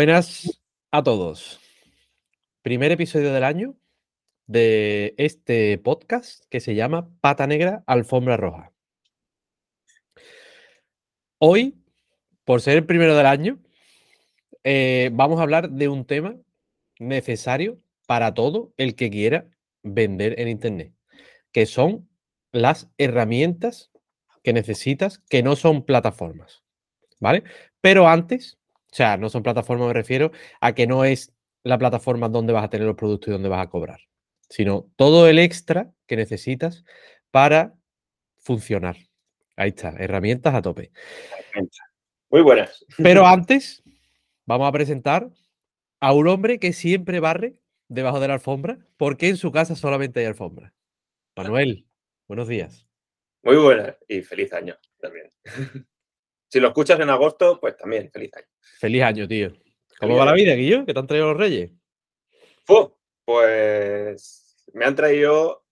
[0.00, 0.62] Buenas
[0.92, 1.60] a todos.
[2.62, 3.76] Primer episodio del año
[4.46, 8.72] de este podcast que se llama Pata Negra, Alfombra Roja.
[11.36, 11.84] Hoy,
[12.46, 13.58] por ser el primero del año,
[14.64, 16.34] eh, vamos a hablar de un tema
[16.98, 19.50] necesario para todo el que quiera
[19.82, 20.94] vender en Internet,
[21.52, 22.08] que son
[22.52, 23.90] las herramientas
[24.42, 26.64] que necesitas que no son plataformas.
[27.20, 27.44] ¿Vale?
[27.82, 28.59] Pero antes,
[28.92, 32.64] o sea, no son plataformas, me refiero a que no es la plataforma donde vas
[32.64, 34.00] a tener los productos y donde vas a cobrar,
[34.48, 36.84] sino todo el extra que necesitas
[37.30, 37.74] para
[38.38, 38.96] funcionar.
[39.56, 40.90] Ahí está, herramientas a tope.
[42.30, 42.84] Muy buenas.
[42.96, 43.82] Pero antes,
[44.46, 45.30] vamos a presentar
[46.00, 47.56] a un hombre que siempre barre
[47.88, 50.72] debajo de la alfombra, porque en su casa solamente hay alfombra.
[51.36, 51.86] Manuel,
[52.26, 52.86] buenos días.
[53.42, 55.30] Muy buenas y feliz año también.
[56.50, 58.46] Si lo escuchas en agosto, pues también, feliz año.
[58.80, 59.52] Feliz año, tío.
[60.00, 60.84] ¿Cómo va la vida, Guillo?
[60.84, 61.70] ¿Qué te han traído los reyes?
[63.24, 65.64] pues me han traído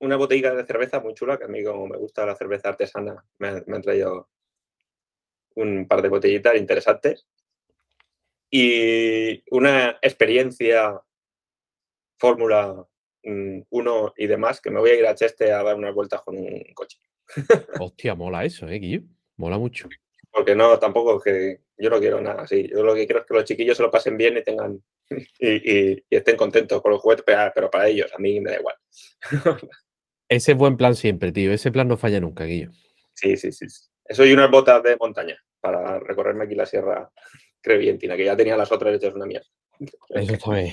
[0.00, 3.24] una botella de cerveza muy chula, que a mí como me gusta la cerveza artesana,
[3.38, 4.28] me, han traído
[5.54, 7.26] un par de botellitas interesantes.
[8.50, 11.00] Y una experiencia
[12.18, 12.86] Fórmula
[13.22, 16.20] 1 mm, y demás, que me voy a ir a Cheste a dar unas vueltas
[16.22, 16.98] con un coche.
[17.80, 19.15] Hostia, mola eso, ¿eh, Guillo?
[19.36, 19.88] Mola mucho.
[20.30, 22.68] Porque no, tampoco que yo no quiero nada así.
[22.68, 24.82] Yo lo que quiero es que los chiquillos se lo pasen bien y tengan
[25.38, 28.76] y, estén contentos con los juguetes, pero para ellos, a mí me da igual.
[30.28, 31.52] Ese es buen plan siempre, tío.
[31.52, 32.70] Ese plan no falla nunca, Guillo.
[33.14, 33.66] Sí, sí, sí.
[34.04, 37.10] Eso y unas botas de montaña para recorrerme aquí la Sierra
[37.60, 39.46] Crevientina, que ya tenía las otras hechas una mierda.
[40.10, 40.72] Eso también.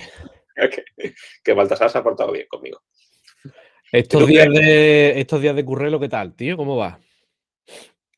[0.98, 1.14] que,
[1.44, 2.82] que Baltasar se ha portado bien conmigo.
[3.92, 6.58] Estos días, de, estos días de currelo, ¿qué tal, tío?
[6.58, 7.00] ¿Cómo va?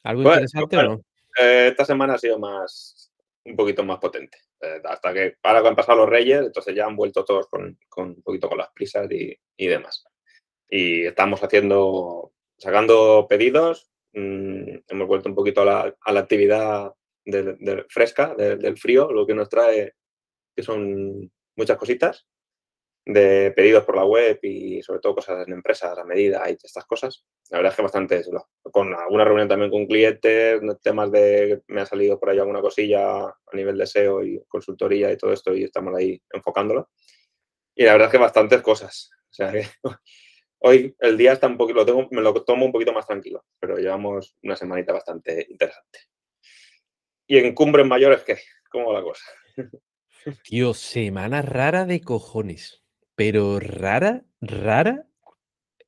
[0.05, 1.01] ¿Algo interesante o no?
[1.37, 3.11] Eh, esta semana ha sido más,
[3.43, 4.37] un poquito más potente.
[4.61, 7.77] Eh, hasta que ahora que han pasado los Reyes, entonces ya han vuelto todos con,
[7.97, 10.05] un poquito con las prisas y, demás.
[10.69, 13.89] Y estamos haciendo, sacando pedidos.
[14.13, 16.93] Mm, hemos vuelto un poquito a la, a la actividad
[17.89, 19.93] fresca, del frío, lo que nos trae,
[20.55, 22.27] que son muchas cositas
[23.05, 26.85] de pedidos por la web y sobre todo cosas en empresas a medida y estas
[26.85, 27.23] cosas.
[27.51, 28.23] La verdad es que bastante,
[28.63, 33.25] con alguna reunión también con clientes, temas de, me ha salido por ahí alguna cosilla
[33.25, 36.89] a nivel de SEO y consultoría y todo esto y estamos ahí enfocándolo.
[37.75, 39.11] Y la verdad es que bastantes cosas.
[39.29, 39.67] O sea que
[40.59, 43.45] hoy el día está un poquito, lo tengo, me lo tomo un poquito más tranquilo,
[43.59, 45.99] pero llevamos una semanita bastante interesante.
[47.27, 48.37] Y en cumbres mayores, ¿qué?
[48.71, 49.23] ¿Cómo va la cosa?
[50.43, 52.84] Tío, semana rara de cojones
[53.15, 55.05] pero rara, rara,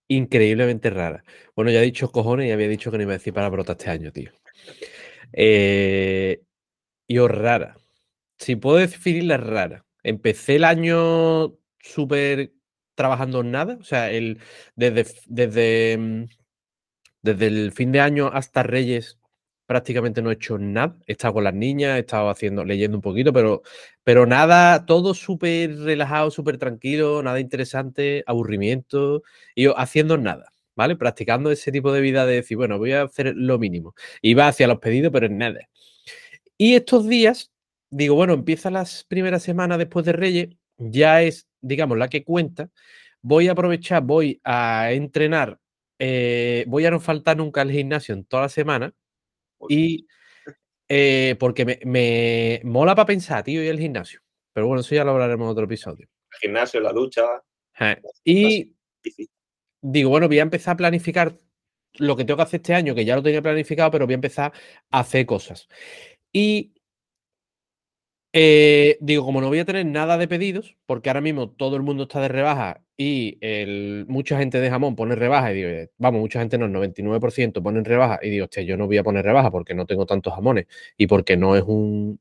[0.08, 1.24] increíblemente rara.
[1.56, 3.74] Bueno, ya he dicho cojones y había dicho que no iba a decir para brota
[3.74, 4.32] este año, tío.
[5.34, 6.42] Eh,
[7.08, 7.78] y os rara.
[8.38, 9.86] Si puedo definirla rara.
[10.04, 12.54] Empecé el año súper
[12.96, 13.78] trabajando en nada.
[13.80, 14.40] O sea, el,
[14.76, 16.26] desde, desde, mm,
[17.22, 19.20] desde el fin de año hasta Reyes
[19.68, 20.98] prácticamente no he hecho nada.
[21.06, 23.62] He estado con las niñas, he estado haciendo, leyendo un poquito, pero,
[24.04, 29.24] pero nada, todo súper relajado, súper tranquilo, nada interesante, aburrimiento,
[29.54, 30.96] y yo haciendo nada, ¿vale?
[30.96, 33.94] Practicando ese tipo de vida de decir, bueno, voy a hacer lo mínimo.
[34.22, 35.70] Iba hacia los pedidos, pero en nada.
[36.58, 37.52] Y estos días,
[37.90, 42.70] digo, bueno, empieza las primeras semanas después de Reyes, ya es, digamos, la que cuenta.
[43.22, 45.60] Voy a aprovechar, voy a entrenar,
[46.00, 48.94] eh, voy a no faltar nunca al gimnasio en toda la semana
[49.70, 50.06] y
[50.90, 54.22] eh, porque me, mola para pensar, tío, y el gimnasio.
[54.54, 56.08] Pero bueno, eso ya lo hablaremos en otro episodio.
[56.32, 57.24] El gimnasio, la ducha.
[58.24, 58.74] Y
[59.82, 61.38] digo, bueno, voy a empezar a planificar
[61.94, 64.16] lo que tengo que hacer este año, que ya lo tenía planificado, pero voy a
[64.16, 64.54] empezar
[64.90, 65.68] a hacer cosas.
[66.32, 66.74] Y
[68.40, 71.82] eh, digo, como no voy a tener nada de pedidos, porque ahora mismo todo el
[71.82, 73.40] mundo está de rebaja y
[74.08, 77.64] mucha gente de jamón pone rebaja y digo, eh, vamos, mucha gente no, el 99%
[77.64, 80.36] ponen rebaja y digo, hostia, yo no voy a poner rebaja porque no tengo tantos
[80.36, 80.68] jamones
[80.98, 82.20] y porque no es un...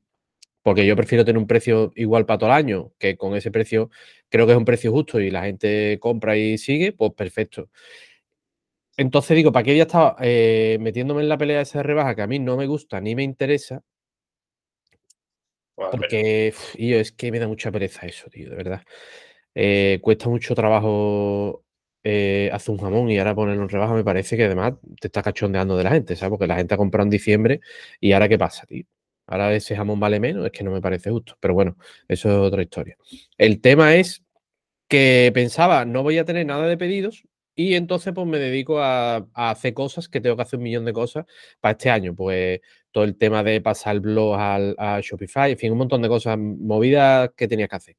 [0.63, 3.89] Porque yo prefiero tener un precio igual para todo el año, que con ese precio
[4.29, 7.69] creo que es un precio justo y la gente compra y sigue, pues perfecto.
[8.97, 12.23] Entonces digo, ¿para qué ya estaba eh, metiéndome en la pelea de esa rebaja que
[12.23, 13.83] a mí no me gusta ni me interesa?
[15.77, 18.81] Porque, y es que me da mucha pereza eso, tío, de verdad.
[19.53, 21.63] Eh, cuesta mucho trabajo
[22.03, 25.21] eh, hacer un jamón y ahora ponerlo en rebaja me parece que además te está
[25.21, 26.31] cachondeando de la gente, ¿sabes?
[26.31, 27.61] Porque la gente ha comprado en diciembre
[27.99, 28.85] y ahora ¿qué pasa, tío?
[29.27, 31.37] Ahora ese jamón vale menos, es que no me parece justo.
[31.39, 31.77] Pero bueno,
[32.07, 32.97] eso es otra historia.
[33.37, 34.23] El tema es
[34.87, 37.23] que pensaba, no voy a tener nada de pedidos
[37.55, 40.93] y entonces pues me dedico a, hacer cosas que tengo que hacer un millón de
[40.93, 41.25] cosas
[41.59, 42.15] para este año.
[42.15, 42.61] Pues
[43.03, 46.37] el tema de pasar el blog al, a Shopify, en fin, un montón de cosas
[46.37, 47.95] movidas que tenía que hacer.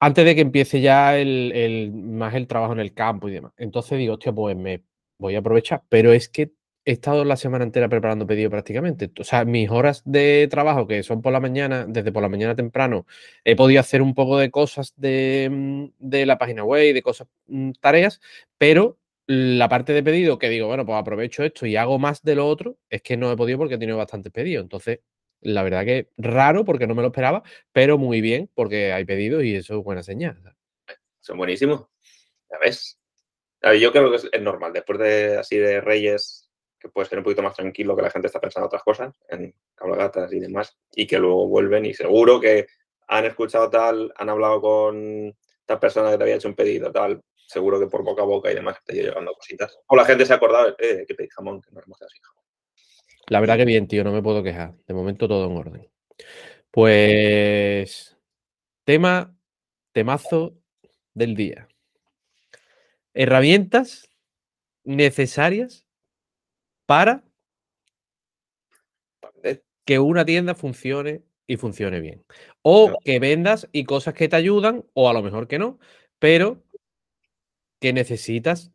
[0.00, 3.52] Antes de que empiece ya el, más el trabajo en el campo y demás.
[3.56, 4.82] Entonces digo, hostia, pues me
[5.18, 5.82] voy a aprovechar.
[5.88, 6.52] Pero es que
[6.84, 9.10] he estado la semana entera preparando pedido prácticamente.
[9.18, 12.54] O sea, mis horas de trabajo, que son por la mañana, desde por la mañana
[12.54, 13.06] temprano,
[13.44, 15.86] he podido hacer un poco de cosas de, mm,
[16.26, 18.20] la página web, de cosas, mm, tareas,
[18.58, 22.34] pero la parte de pedido que digo, bueno, pues aprovecho esto y hago más de
[22.34, 24.62] lo otro, es que no he podido porque he tenido bastantes pedidos.
[24.62, 25.00] Entonces,
[25.40, 27.42] la verdad que raro porque no me lo esperaba,
[27.72, 30.42] pero muy bien porque hay pedidos y eso es buena señal.
[31.20, 31.86] Son buenísimos.
[32.50, 32.98] Ya ves.
[33.80, 34.72] Yo creo que es normal.
[34.72, 36.44] Después de así de Reyes
[36.84, 39.54] que puede ser un poquito más tranquilo, que la gente está pensando otras cosas, en
[39.74, 42.66] cabalgatas y demás, y que luego vuelven y seguro que
[43.08, 45.34] han escuchado tal, han hablado con
[45.64, 48.50] tal persona que te había hecho un pedido, tal, seguro que por boca a boca
[48.50, 49.78] y demás te ido llegando cositas.
[49.86, 52.44] O la gente se ha acordado, eh, que pedí jamón, que no hemos así jamón.
[53.28, 54.74] La verdad que bien, tío, no me puedo quejar.
[54.86, 55.90] De momento todo en orden.
[56.70, 58.16] Pues
[58.84, 59.34] tema,
[59.92, 60.58] temazo
[61.14, 61.68] del día.
[63.14, 64.10] Herramientas
[64.84, 65.86] necesarias
[66.86, 67.24] para
[69.84, 72.24] que una tienda funcione y funcione bien.
[72.62, 75.78] O que vendas y cosas que te ayudan, o a lo mejor que no,
[76.18, 76.63] pero
[77.84, 78.72] que necesitas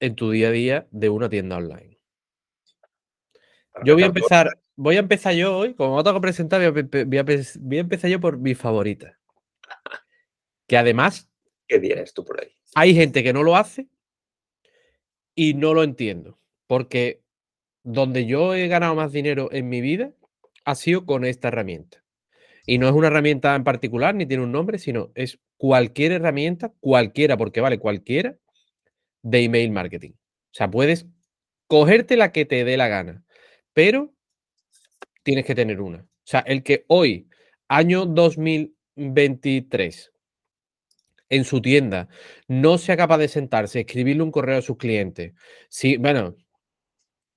[0.00, 1.98] en tu día a día de una tienda online.
[3.86, 7.16] Yo voy a empezar, voy a empezar yo hoy, como no tengo que presentar, voy
[7.16, 9.18] a, empezar yo por mi favorita.
[10.66, 11.30] Que además.
[11.66, 12.54] ¿Qué tienes tú por ahí?
[12.74, 13.88] Hay gente que no lo hace
[15.34, 16.38] y no lo entiendo.
[16.66, 17.22] Porque
[17.82, 20.12] donde yo he ganado más dinero en mi vida
[20.66, 22.04] ha sido con esta herramienta.
[22.66, 26.74] Y no es una herramienta en particular, ni tiene un nombre, sino es cualquier herramienta,
[26.80, 28.36] cualquiera, porque vale cualquiera,
[29.22, 30.12] de email marketing.
[30.12, 31.06] O sea, puedes
[31.66, 33.24] cogerte la que te dé la gana,
[33.72, 34.12] pero
[35.22, 35.98] tienes que tener una.
[35.98, 37.28] O sea, el que hoy,
[37.68, 40.12] año 2023,
[41.28, 42.08] en su tienda,
[42.48, 45.34] no sea capaz de sentarse, escribirle un correo a sus clientes.
[45.68, 46.36] Sí, bueno,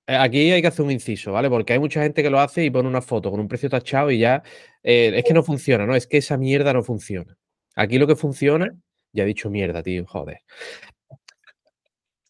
[0.06, 1.48] eh, aquí hay que hacer un inciso, ¿vale?
[1.48, 4.10] Porque hay mucha gente que lo hace y pone una foto con un precio tachado
[4.10, 4.42] y ya
[4.82, 5.94] eh, es que no funciona, ¿no?
[5.94, 7.36] Es que esa mierda no funciona.
[7.74, 8.74] Aquí lo que funciona,
[9.12, 10.40] ya he dicho mierda, tío, joder.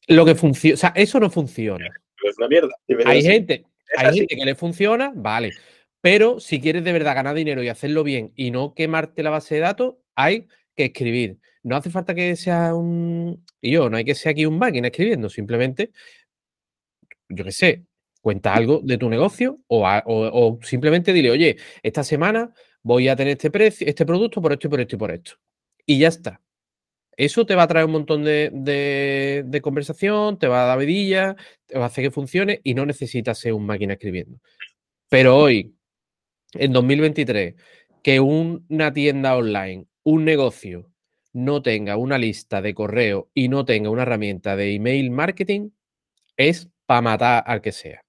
[0.09, 1.87] Lo que funciona, o sea, eso no funciona.
[2.23, 2.71] Es una mierda.
[3.06, 3.65] Hay gente,
[3.97, 5.53] hay gente que le funciona, vale.
[6.01, 9.55] Pero si quieres de verdad ganar dinero y hacerlo bien y no quemarte la base
[9.56, 11.39] de datos, hay que escribir.
[11.62, 13.45] No hace falta que sea un.
[13.61, 15.91] Y yo, no hay que ser aquí un máquina escribiendo, simplemente
[17.29, 17.85] yo qué sé,
[18.21, 22.53] cuenta algo de tu negocio o, simplemente dile, oye, esta semana
[22.83, 25.33] voy a tener este precio, este producto por esto y por esto y por esto.
[25.87, 26.41] Y ya está.
[27.16, 31.78] Eso te va a traer un montón de, conversación, te va a dar vidilla, te
[31.78, 34.38] va a hacer que funcione y no necesitas ser un máquina escribiendo.
[35.08, 35.75] Pero hoy,
[36.52, 37.55] en 2023,
[38.02, 40.90] que una tienda online, un negocio,
[41.32, 45.70] no tenga una lista de correo y no tenga una herramienta de email marketing,
[46.37, 48.05] es para matar al que sea.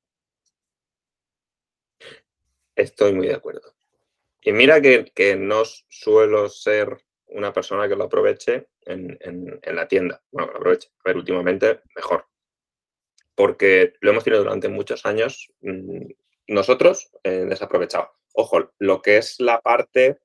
[2.75, 3.73] Estoy muy de acuerdo.
[4.41, 10.21] Y mira que, no suelo ser una persona que lo aproveche en, la tienda.
[10.31, 10.89] Bueno, que lo aproveche.
[10.99, 12.25] A ver, últimamente mejor.
[13.35, 16.05] Porque lo hemos tenido durante muchos años mm,
[16.47, 18.11] nosotros eh, desaprovechado.
[18.33, 20.19] Ojo, lo que es la parte,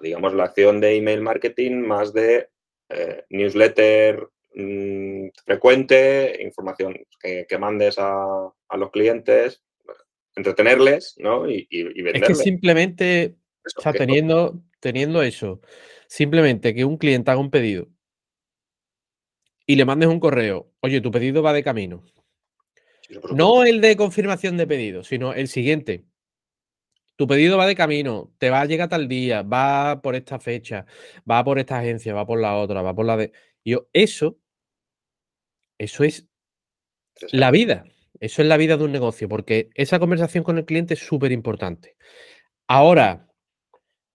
[0.00, 2.50] digamos, la acción de email marketing más de
[2.88, 9.62] eh, newsletter, Mm, frecuente, información que, mandes a, los clientes,
[10.36, 11.48] entretenerles, ¿no?
[11.48, 13.36] Y, y, Es que simplemente,
[13.96, 15.60] teniendo, teniendo eso,
[16.12, 17.88] simplemente que un cliente haga un pedido
[19.66, 22.04] y le mandes un correo, oye, tu pedido va de camino.
[23.34, 26.04] no el de confirmación de pedido, sino el siguiente.
[27.16, 30.84] Tu pedido va de camino, te va a llegar tal día, va por esta fecha,
[31.30, 33.32] va por esta agencia, va por la otra, va por la de.
[33.64, 34.38] Yo, eso
[35.78, 36.28] eso es
[37.32, 37.84] la vida.
[38.20, 41.32] Eso es la vida de un negocio, porque esa conversación con el cliente es súper
[41.32, 41.96] importante.
[42.68, 43.28] Ahora,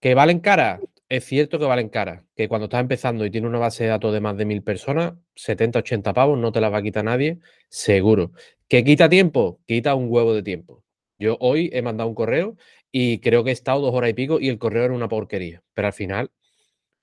[0.00, 2.24] que valen cara, es cierto que valen cara.
[2.36, 5.14] Que cuando estás empezando y tienes una base de datos de más de mil personas,
[5.34, 7.38] 70, 80 pavos, no te la va a quitar nadie,
[7.68, 8.32] seguro.
[8.68, 9.60] ¿Que quita tiempo?
[9.66, 10.84] Quita un huevo de tiempo.
[11.18, 12.56] Yo hoy he mandado un correo
[12.92, 15.62] y creo que he estado dos horas y pico y el correo era una porquería.
[15.74, 16.30] Pero al final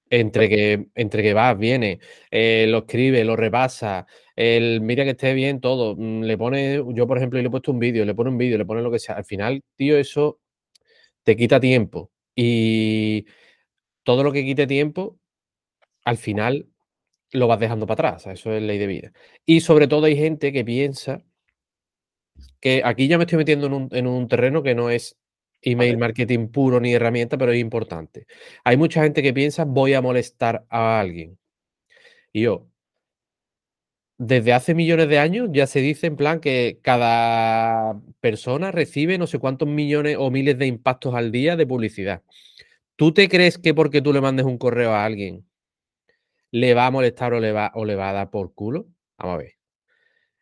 [0.10, 2.00] entre que, entre que va, viene,
[2.32, 7.08] eh, lo escribe, lo repasa, el mira que esté bien todo, mm, le pone, yo
[7.08, 9.00] por ejemplo, le he puesto un vídeo, le pone un vídeo, le pone lo que
[9.00, 9.16] sea.
[9.16, 10.40] Al final, tío, eso
[11.24, 12.12] te quita tiempo.
[12.36, 13.26] Y
[14.06, 15.20] todo lo que quite tiempo,
[16.06, 16.68] al final
[17.34, 18.28] lo vas dejando para atrás.
[18.28, 19.12] Eso es ley de vida.
[19.46, 21.24] Y sobre todo hay gente que piensa
[22.62, 25.18] que aquí ya me estoy metiendo en un, terreno que no es
[25.62, 28.28] email marketing puro ni herramienta, pero es importante.
[28.64, 31.38] Hay mucha gente que piensa voy a molestar a alguien.
[32.32, 32.68] Y yo,
[34.18, 39.28] desde hace millones de años ya se dice en plan que cada persona recibe no
[39.28, 42.22] sé cuántos millones o miles de impactos al día de publicidad.
[42.96, 45.46] ¿Tú te crees que porque tú le mandes un correo a alguien
[46.52, 48.88] le va a molestar o le va, o a dar por culo?
[49.18, 49.54] Vamos a ver.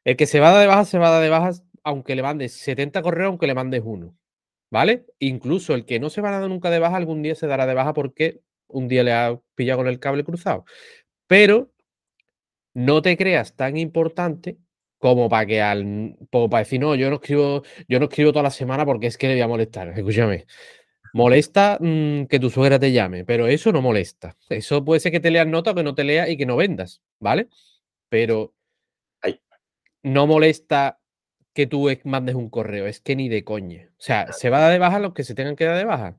[0.03, 1.51] El que se va de baja, se va de baja,
[1.83, 4.15] aunque le mandes 70 correos, aunque le mandes uno.
[4.69, 5.05] ¿Vale?
[5.19, 7.65] Incluso el que no se va a dar nunca de baja, algún día se dará
[7.65, 10.65] de baja porque un día le ha pillado con el cable cruzado.
[11.27, 11.71] Pero
[12.73, 14.57] no te creas tan importante
[14.97, 18.51] como para que al para decir, no, yo no escribo, yo no escribo toda la
[18.51, 19.89] semana porque es que le voy a molestar.
[19.89, 20.45] Escúchame.
[21.13, 24.35] Molesta mm, que tu suegra te llame, pero eso no molesta.
[24.49, 26.55] Eso puede ser que te leas nota o que no te lea y que no
[26.55, 27.47] vendas, ¿vale?
[28.09, 28.53] Pero
[30.03, 30.99] no molesta
[31.53, 33.89] que tú mandes un correo, es que ni de coña.
[33.91, 35.85] O sea, se va a dar de baja los que se tengan que dar de
[35.85, 36.17] baja.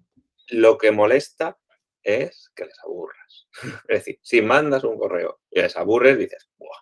[0.48, 1.58] Lo que molesta
[2.02, 3.48] es que les aburras.
[3.88, 6.78] Es decir, si mandas un correo y les aburres, dices, ¡buah!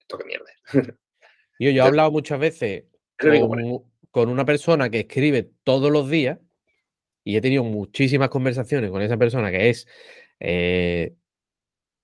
[0.00, 0.50] Esto qué mierda.
[1.58, 2.84] Yo, yo he hablado muchas veces
[4.10, 6.38] con, una persona que escribe todos los días
[7.24, 9.86] y he tenido muchísimas conversaciones con esa persona que es
[10.40, 11.14] eh,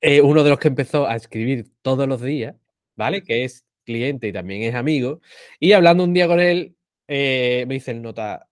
[0.01, 2.57] eh, uno de los que empezó a escribir todos los días,
[2.97, 3.23] ¿vale?
[3.23, 5.21] Que es cliente y también es amigo.
[5.59, 6.77] Y hablando un día con él,
[7.09, 8.49] eh, me dice el nota,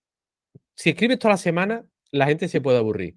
[0.74, 3.14] si escribes toda la semana, la gente se puede aburrir.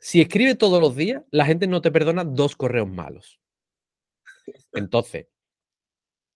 [0.00, 3.40] Si escribes todos los días, la gente no te perdona dos correos malos.
[4.72, 5.28] Entonces,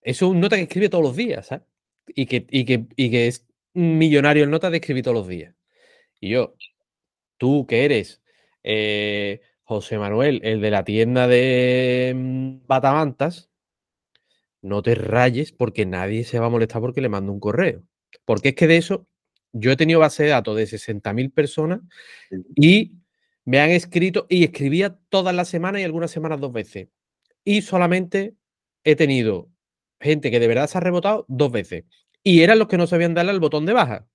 [0.01, 1.65] eso es un nota que escribe todos los días, ¿sabes?
[2.07, 5.53] Y que, y que, y que es millonario el nota de escribir todos los días.
[6.19, 6.55] Y yo,
[7.37, 8.21] tú que eres
[8.63, 13.49] eh, José Manuel, el de la tienda de mm, Batamantas,
[14.61, 17.83] no te rayes porque nadie se va a molestar porque le mando un correo.
[18.25, 19.07] Porque es que de eso
[19.53, 21.81] yo he tenido base de datos de 60.000 personas
[22.55, 22.93] y
[23.45, 26.89] me han escrito y escribía todas las semanas y algunas semanas dos veces.
[27.43, 28.35] Y solamente
[28.83, 29.49] he tenido
[29.99, 31.85] gente que de verdad se ha rebotado dos veces.
[32.23, 34.07] Y eran los que no sabían darle al botón de baja.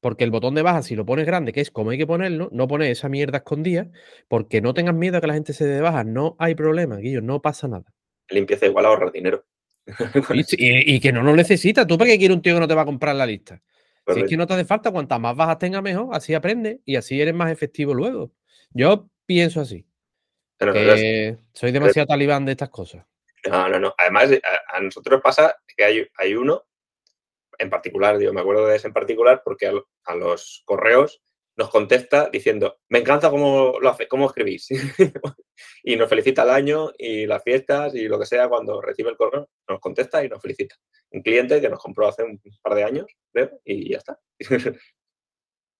[0.00, 2.48] Porque el botón de baja, si lo pones grande, que es como hay que ponerlo,
[2.52, 3.88] no pones esa mierda escondida,
[4.28, 6.04] porque no tengas miedo a que la gente se dé de baja.
[6.04, 7.96] No hay problema, Guillo, no pasa nada
[8.28, 9.44] limpieza igual a ahorrar dinero.
[10.34, 11.86] y, que no lo necesita.
[11.86, 13.60] ¿Tú para qué quieres un tío que no te va a comprar la lista?
[14.08, 16.94] Si es que no te hace falta, cuantas más bajas tenga mejor, así aprende y
[16.94, 18.32] así eres más efectivo luego.
[18.70, 19.84] Yo pienso así.
[21.52, 23.04] soy demasiado talibán de estas cosas.
[23.48, 23.94] No, no, no.
[23.98, 24.30] Además,
[24.72, 26.62] a, nosotros pasa que hay, hay, uno
[27.58, 29.72] en particular, digo, me acuerdo de ese en particular, porque
[30.04, 31.22] a los correos
[31.56, 34.68] nos contesta diciendo, me encanta cómo lo hace, cómo escribís.
[35.82, 39.16] y nos felicita el año y las fiestas y lo que sea cuando recibe el
[39.16, 40.76] correo, nos contesta y nos felicita.
[41.12, 43.06] Un cliente que nos compró hace un par de años,
[43.64, 44.20] y ya está.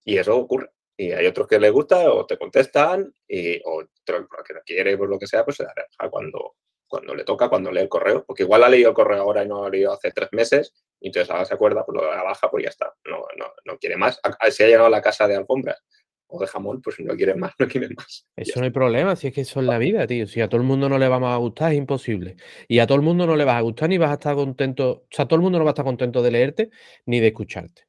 [0.05, 0.71] y eso ocurre.
[0.99, 5.11] Y hay otros que les gusta o te contestan y, o que no quiere, por
[5.11, 6.55] lo que sea, pues se deja cuando,
[6.87, 8.25] cuando le toca, cuando lee el correo.
[8.25, 10.75] Porque igual ha leído el correo ahora y no lo ha leído hace tres meses
[11.01, 13.53] y entonces ahora se acuerda, pues lo de la baja, pues ya está, no, no,
[13.65, 14.21] no quiere más.
[14.51, 15.83] Si ha llegado a la casa de alfombras
[16.29, 18.27] o de jamón, pues no quiere más, no quiere más.
[18.35, 20.27] Eso no hay problema, si es que eso es la vida, tío.
[20.27, 22.37] Si a todo el mundo no le va a gustar, es imposible.
[22.69, 24.91] Y a todo el mundo no le vas a gustar ni vas a estar contento,
[24.91, 26.71] o sea, todo el mundo no va a estar contento de leerte
[27.05, 27.87] ni de escucharte.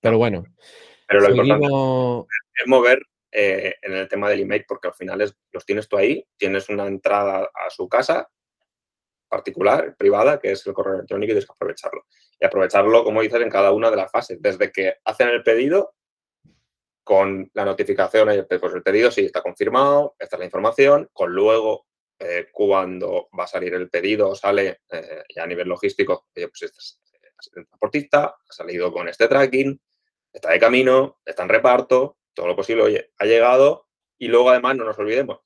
[0.00, 0.44] Pero bueno.
[1.06, 3.00] Pero lo importante es mover
[3.32, 6.68] eh, en el tema del email, porque al final es, los tienes tú ahí, tienes
[6.68, 8.28] una entrada a su casa
[9.28, 12.06] particular, privada, que es el correo electrónico y tienes que aprovecharlo.
[12.40, 14.42] Y aprovecharlo, como dices, en cada una de las fases.
[14.42, 15.94] Desde que hacen el pedido,
[17.10, 21.86] con la notificación, pues el pedido sí está confirmado, esta es la información, con luego
[22.20, 26.78] eh, cuando va a salir el pedido, sale eh, ya a nivel logístico, pues este
[26.78, 27.00] es,
[27.52, 29.80] el transportista, ha salido con este tracking,
[30.32, 33.86] está de camino, está en reparto, todo lo posible, oye, ha llegado
[34.18, 35.40] y luego además no nos olvidemos,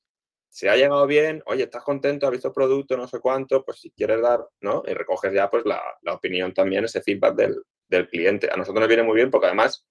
[0.54, 3.80] si ha llegado bien, oye, estás contento, has visto el producto, no sé cuánto, pues
[3.80, 4.84] si quieres dar, ¿no?
[4.86, 8.48] Y recoges ya pues la, opinión también, ese feedback del, cliente.
[8.52, 9.84] A nosotros nos viene muy bien porque además,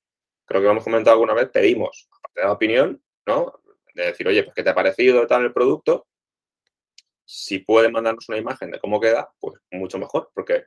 [0.45, 3.59] creo que lo hemos comentado alguna vez, pedimos, aparte de la opinión, ¿no?
[3.93, 6.07] De decir, oye, pues qué te ha parecido tal el producto.
[7.25, 10.63] Si puede mandarnos una imagen de cómo queda, pues mucho mejor, porque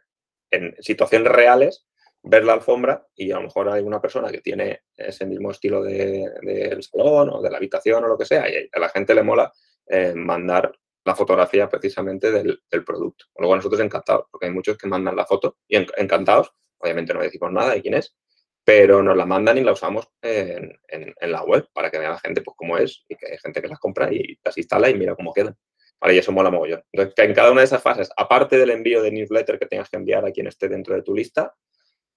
[0.51, 1.87] en situaciones reales,
[2.27, 5.83] ver la alfombra y a lo mejor hay una persona que tiene ese mismo estilo
[5.83, 9.15] del de, salón o de la habitación o lo que sea y a la gente
[9.15, 9.53] le mola
[9.87, 10.73] eh, mandar
[11.05, 13.27] la fotografía precisamente del, producto.
[13.39, 17.53] Luego nosotros encantados, porque hay muchos que mandan la foto y encantados, obviamente no decimos
[17.53, 18.17] nada de quién es,
[18.65, 20.77] pero nos la mandan y la usamos en,
[21.21, 23.69] la web para que vea la gente pues cómo es y que hay gente que
[23.69, 25.57] las compra y las instala y mira cómo quedan.
[26.01, 26.83] Vale, y eso mola mogollón.
[26.93, 29.97] Entonces, en cada una de esas fases, aparte del envío de newsletter que tengas que
[29.97, 31.55] enviar a quien esté dentro de tu lista,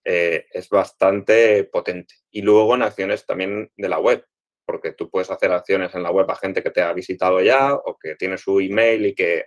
[0.04, 2.16] eh, es bastante potente.
[2.32, 4.26] Y luego en acciones también de la web,
[4.66, 7.74] porque tú puedes hacer acciones en la web a gente que te ha visitado ya
[7.74, 9.46] o que tiene su email y que,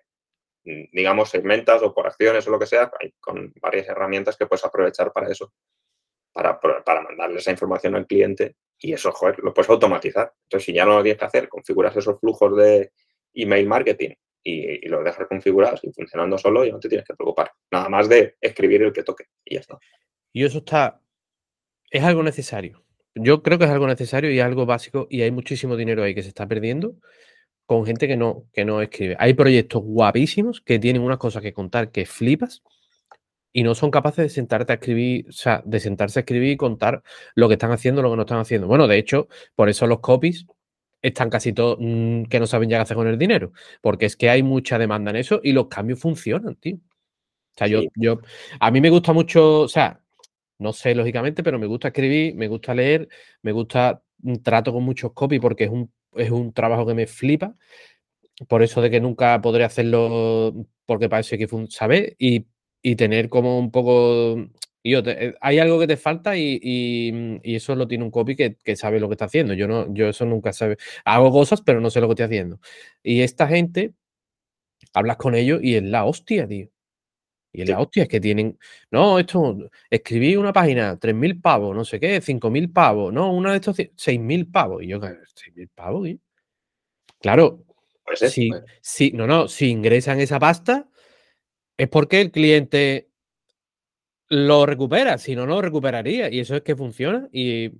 [0.65, 4.47] mm, digamos, segmentas o por acciones o lo que sea, hay con varias herramientas que
[4.47, 5.53] puedes aprovechar para eso,
[6.33, 10.33] para, para mandarle esa información al cliente y eso, joder, lo puedes automatizar.
[10.45, 12.93] Entonces, si ya no lo tienes que hacer, configuras esos flujos de
[13.35, 14.11] email marketing
[14.43, 17.53] y, los dejas configurados y funcionando solo y no te tienes que preocupar.
[17.71, 19.79] Nada más de escribir el que toque y ya está.
[20.33, 21.01] Y eso está,
[21.91, 22.85] es algo necesario.
[23.15, 26.23] Yo creo que es algo necesario y algo básico y hay muchísimo dinero ahí que
[26.23, 26.97] se está perdiendo
[27.67, 29.17] con gente que no, que no escribe.
[29.19, 32.62] Hay proyectos guapísimos que tienen unas cosas que contar que flipas
[33.53, 36.57] y no son capaces de sentarte a escribir, o sea, de sentarse a escribir y
[36.57, 37.03] contar
[37.35, 38.67] lo que están haciendo, lo que no están haciendo.
[38.67, 40.47] Bueno, de hecho, por eso los copies
[41.03, 44.17] están casi todos mm, que no saben ya qué hacer con el dinero, porque es
[44.17, 46.77] que hay mucha demanda en eso y los cambios funcionan, tío.
[46.77, 48.21] O sea, yo, yo,
[48.61, 50.01] a mí me gusta mucho, o sea,
[50.62, 53.09] no sé lógicamente, pero me gusta escribir, me gusta leer,
[53.42, 57.07] me gusta, mm, trato con muchos copies porque es un, es un trabajo que me
[57.07, 57.54] flipa,
[58.49, 60.54] por eso de que nunca podré hacerlo
[60.87, 62.47] porque parece que sabe y,
[62.83, 64.37] y tener como un poco
[64.85, 68.35] yo, eh, hay algo que te falta y, mm, y, eso lo tiene un copy
[68.37, 69.54] que, que, sabe lo que está haciendo.
[69.54, 70.76] Yo no, yo eso nunca sabe.
[71.04, 72.61] Hago cosas, pero no sé lo que estoy haciendo.
[73.02, 73.95] Y esta gente,
[74.95, 76.72] hablas con ellos y es la hostia, tío.
[77.53, 78.59] Y es la hostia, es que tienen.
[78.91, 83.57] No, esto, escribí una página, 3.000 pavos, no sé qué, 5.000 pavos, no, una de
[83.57, 84.83] estos 6.000 pavos.
[84.83, 86.09] Y yo, 6.000 pavos.
[87.21, 87.65] Claro,
[88.15, 90.89] si, si, no, no, si ingresan esa pasta,
[91.77, 93.11] es porque el cliente
[94.29, 96.31] lo recupera, si no, no lo recuperaría.
[96.31, 97.29] Y eso es que funciona.
[97.33, 97.71] Y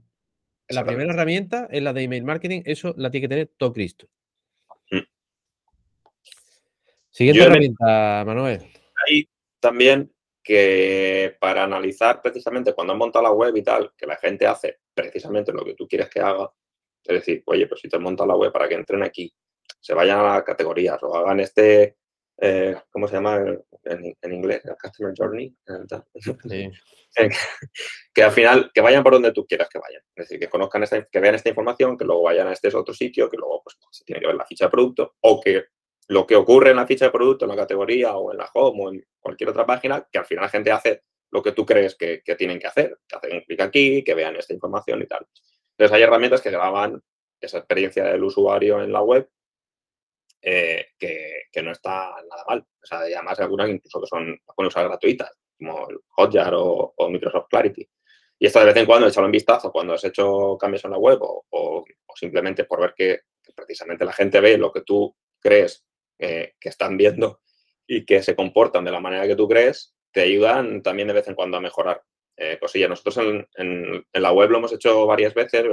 [0.69, 4.06] la primera herramienta es la de email marketing, eso la tiene que tener todo Cristo.
[4.91, 5.00] Mm.
[7.11, 8.81] Siguiente herramienta, Manuel.
[9.62, 14.44] También que para analizar precisamente cuando han montado la web y tal, que la gente
[14.44, 16.52] hace precisamente lo que tú quieres que haga,
[17.04, 19.32] es decir, oye, pues si te montado la web para que entren aquí,
[19.80, 21.96] se vayan a las categorías o hagan este
[22.44, 23.38] eh, ¿cómo se llama
[23.84, 24.62] en, inglés?
[24.82, 25.54] Customer Journey.
[28.14, 30.02] que al final, que vayan por donde tú quieras que vayan.
[30.16, 32.92] Es decir, que conozcan, esta, que vean esta información, que luego vayan a este otro
[32.92, 35.66] sitio, que luego pues, se tiene que ver la ficha de producto, o que
[36.08, 38.84] lo que ocurre en la ficha de producto, en la categoría, o en la home,
[38.84, 41.97] o en cualquier otra página, que al final la gente hace lo que tú crees
[41.97, 45.26] que, tienen que hacer, que hacen un clic aquí, que vean esta información y tal.
[45.71, 47.02] Entonces hay herramientas que graban
[47.41, 49.28] esa experiencia del usuario en la web
[50.43, 52.60] eh, que, no está nada mal.
[52.60, 57.47] O sea, además algunas incluso que son con usar gratuitas, como el Hotjar o, Microsoft
[57.49, 57.88] Clarity.
[58.38, 60.99] Y esto de vez en cuando, echarlo en vistazo cuando has hecho cambios en la
[60.99, 61.84] web o,
[62.15, 63.21] simplemente por ver que,
[63.54, 65.84] precisamente la gente ve lo que tú crees
[66.18, 67.40] que están viendo
[67.86, 71.26] y que se comportan de la manera que tú crees, te ayudan también de vez
[71.26, 72.02] en cuando a mejorar
[72.36, 72.90] eh, cosillas.
[72.90, 75.64] Nosotros en, en, la web lo hemos hecho varias veces,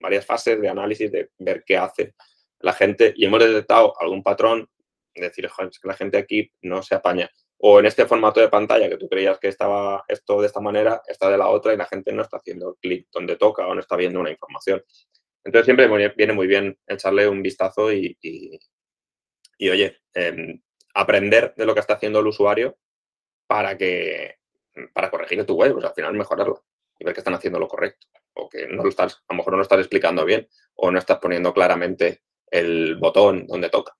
[0.00, 2.14] varias fases de análisis de ver qué hace
[2.60, 4.68] la gente y hemos detectado algún patrón,
[5.14, 7.30] decir, es que la gente aquí no se apaña.
[7.58, 11.00] O en este formato de pantalla que tú creías que estaba esto de esta manera,
[11.06, 13.80] está de la otra y la gente no está haciendo clic donde toca o no
[13.80, 14.82] está viendo una información.
[15.42, 18.18] Entonces siempre viene muy bien echarle un vistazo y,
[19.60, 20.60] oye, em,
[20.94, 22.78] aprender de lo que está haciendo el usuario
[23.46, 24.36] para que
[24.92, 26.64] para corregir tu web, pues al final mejorarlo
[26.98, 29.52] y ver que están haciendo lo correcto o que no lo estás, a lo mejor
[29.52, 33.96] no lo estás explicando bien o no estás poniendo claramente el botón donde toca.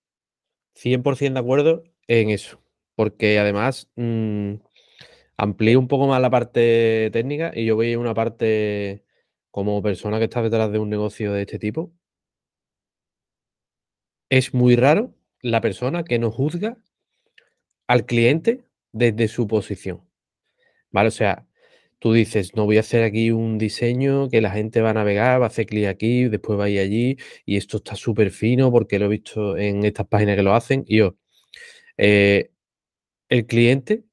[0.74, 2.62] 100% de acuerdo en eso,
[2.94, 4.54] porque además mmm,
[5.36, 9.04] amplío un poco más la parte técnica y yo voy a una parte
[9.50, 11.92] como persona que está detrás de un negocio de este tipo.
[14.28, 15.14] Es muy raro
[15.46, 16.76] la persona que no juzga
[17.86, 20.02] al cliente desde su posición.
[20.90, 21.08] ¿Vale?
[21.08, 21.46] O sea,
[21.98, 25.40] tú dices, no voy a hacer aquí un diseño que la gente va a navegar,
[25.40, 28.70] va a hacer clic aquí, después va a ir allí, y esto está súper fino
[28.70, 30.84] porque lo he visto en estas páginas que lo hacen.
[30.86, 31.16] Y yo,
[31.96, 32.50] eh,
[33.28, 34.04] el cliente,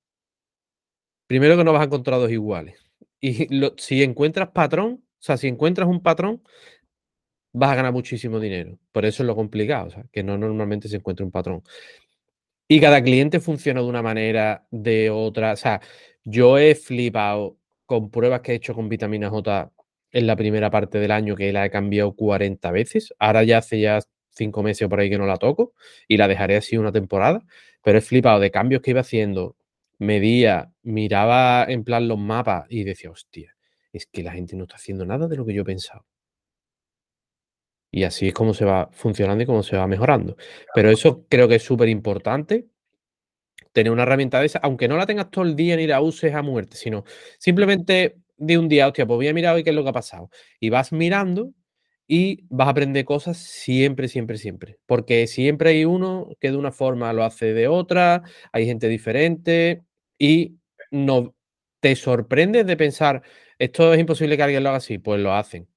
[1.28, 2.80] primero que no vas a encontrar dos iguales.
[3.20, 6.44] Y si encuentras patrón, o sea, si encuentras un patrón,
[7.54, 8.78] vas a ganar muchísimo dinero.
[8.92, 11.64] Por eso es lo complicado, o que no normalmente se encuentra un patrón.
[12.68, 15.54] Y cada cliente funciona de una manera, de otra.
[15.54, 15.82] O sea,
[16.24, 19.72] yo he flipado con pruebas que he hecho con vitamina J
[20.12, 23.14] en la primera parte del año, que la he cambiado 40 veces.
[23.20, 24.00] Ahora ya hace ya
[24.32, 25.74] cinco meses por ahí que no la toco
[26.08, 27.44] y la dejaré así una temporada.
[27.84, 29.58] Pero he flipado de cambios que iba haciendo.
[30.00, 33.56] Medía, miraba en plan los mapas y decía, hostia,
[33.92, 36.06] es que la gente no está haciendo nada de lo que yo he pensado.
[37.96, 40.36] Y así es como se va funcionando y cómo se va mejorando.
[40.74, 42.66] Pero eso creo que es súper importante
[43.72, 46.34] tener una herramienta de esa, aunque no la tengas todo el día ni la uses
[46.34, 47.04] a muerte, sino
[47.38, 49.94] simplemente de un día, hostia, pues voy a mirar hoy qué es lo que ha
[49.94, 50.32] pasado.
[50.60, 51.54] Y vas mirando
[52.08, 54.80] y vas a aprender cosas siempre, siempre, siempre.
[54.88, 59.84] Porque siempre hay uno que de una forma lo hace de otra, hay gente diferente
[60.18, 60.56] y
[60.90, 61.36] no
[61.80, 63.22] te sorprendes de pensar,
[63.60, 65.68] esto es imposible que alguien lo haga así, pues lo hacen.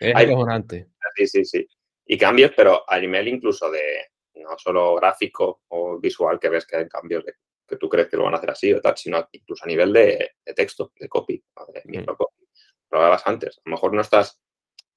[0.00, 0.88] Es acojonante.
[1.16, 1.68] Sí, sí, sí.
[2.06, 6.76] Y cambios, pero a nivel incluso de no solo gráfico o visual, que ves que
[6.76, 7.24] hay cambios
[7.66, 9.92] que tú crees que lo van a hacer así o tal, sino incluso a nivel
[9.92, 11.90] de, texto, de copy, de mm.
[11.90, 12.48] microcopy.
[12.90, 13.58] Lo hablabas antes.
[13.58, 14.40] A lo mejor no estás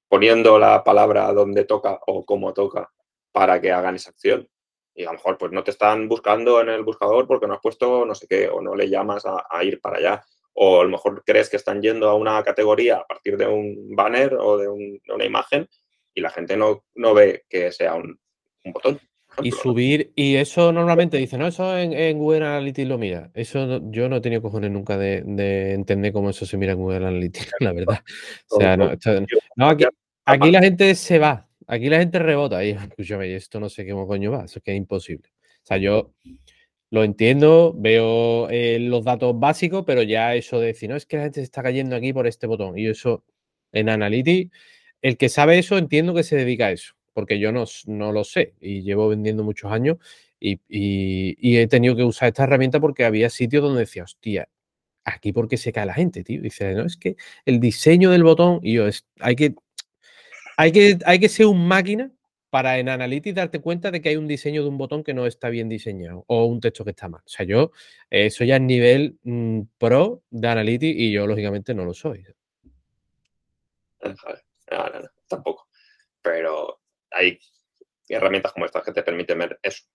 [0.08, 2.92] poniendo la palabra donde toca o cómo toca
[3.32, 4.50] para que hagan esa acción.
[4.96, 7.62] Y a lo mejor pues no te están buscando en el buscador porque no has
[7.62, 10.90] puesto no sé qué o no le llamas a ir para allá o a lo
[10.90, 14.68] mejor crees que están yendo a una categoría a partir de un banner o de,
[14.68, 15.68] una imagen
[16.14, 18.20] y la gente no, no ve que sea un,
[18.66, 19.00] botón.
[19.42, 23.32] y subir, y eso normalmente dice, no, eso en, Google Analytics lo mira.
[23.34, 26.98] Eso yo no he tenido cojones nunca de, entender cómo eso se mira en Google
[26.98, 28.00] Analytics, la verdad.
[28.50, 28.92] O sea, no,
[29.68, 29.86] aquí,
[30.26, 32.64] aquí, la gente se va, aquí la gente rebota.
[32.64, 35.30] Y escúchame, esto no sé qué coño va, eso es que es imposible.
[35.64, 36.14] O sea, yo
[36.94, 41.18] lo entiendo, veo eh, los datos básicos, pero ya eso de decir, no, es que
[41.18, 42.78] la gente se está cayendo aquí por este botón.
[42.78, 43.24] Y eso
[43.72, 44.56] en Analytics,
[45.02, 48.24] el que sabe eso, entiendo que se dedica a eso, porque yo no, no lo
[48.24, 49.98] sé y llevo vendiendo muchos años
[50.40, 50.60] y,
[51.58, 54.48] he tenido que usar esta herramienta porque había sitios donde decía, hostia,
[55.04, 56.44] aquí porque se cae la gente, tío.
[56.44, 59.56] dice, no, es que el diseño del botón, y yo, es, hay que,
[60.58, 62.12] hay que, hay que ser un máquina
[62.54, 65.26] para en Analytics darte cuenta de que hay un diseño de un botón que no
[65.26, 67.24] está bien diseñado o un texto que está mal.
[67.26, 67.72] O sea, yo,
[68.12, 72.24] eso ya nivel mm, pro de Analytics y yo, lógicamente, no lo soy.
[74.04, 74.14] No,
[74.70, 75.68] no, no, tampoco.
[76.22, 77.40] Pero hay
[78.08, 79.86] herramientas como estas que te permiten ver eso,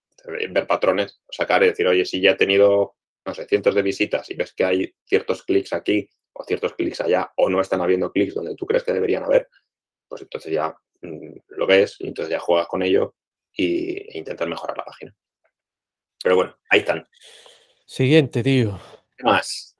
[0.51, 4.29] ver patrones, sacar y decir, oye, si ya he tenido, no sé, cientos de visitas
[4.31, 8.11] y ves que hay ciertos clics aquí o ciertos clics allá o no están habiendo
[8.11, 9.49] clics donde tú crees que deberían haber,
[10.09, 13.15] pues entonces ya lo ves y entonces ya juegas con ello
[13.53, 15.15] y, e intentas mejorar la página.
[16.23, 17.07] Pero bueno, ahí están.
[17.87, 18.79] Siguiente, tío.
[19.17, 19.77] ¿Qué más?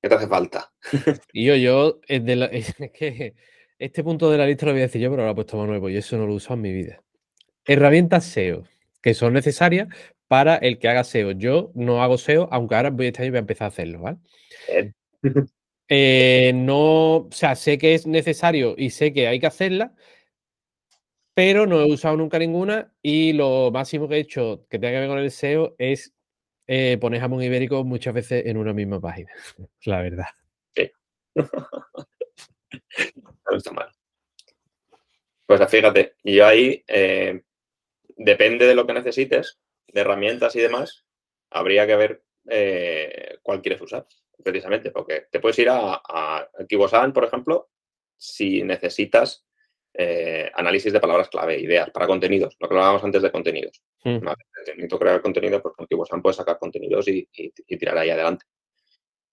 [0.00, 0.72] ¿Qué te hace falta?
[1.32, 3.34] y yo, yo, es, que
[3.78, 5.66] este punto de la lista lo voy a decir yo, pero lo he puesto más
[5.66, 7.02] nuevo y eso no lo he usado en mi vida.
[7.64, 8.64] Herramientas SEO,
[9.02, 9.88] que son necesarias
[10.28, 11.32] para el que haga SEO.
[11.32, 14.18] Yo no hago SEO, aunque ahora voy y voy a empezar a hacerlo, ¿vale?
[15.88, 19.94] Eh, no, o sea, sé que es necesario y sé que hay que hacerla,
[21.36, 25.00] pero no he usado nunca ninguna y lo máximo que he hecho que tenga que
[25.00, 26.14] ver con el SEO es
[26.66, 29.30] eh, poner jamón ibérico muchas veces en una misma página,
[29.84, 30.28] la verdad.
[30.74, 30.90] Sí.
[31.34, 31.44] no
[33.54, 33.90] está mal.
[35.44, 37.42] Pues fíjate, yo ahí, eh,
[38.16, 41.04] depende de lo que necesites, de herramientas y demás,
[41.50, 44.06] habría que ver eh, cuál quieres usar,
[44.42, 47.68] precisamente, porque te puedes ir a, a Kibosan, por ejemplo,
[48.16, 49.45] si necesitas
[49.98, 53.82] eh, análisis de palabras clave, ideas para contenidos, lo que hablábamos antes de contenidos.
[54.04, 54.26] Mm.
[54.66, 57.26] Necesito crear contenido, pues con Kibosan puedes sacar contenidos y,
[57.78, 58.44] tirar ahí adelante.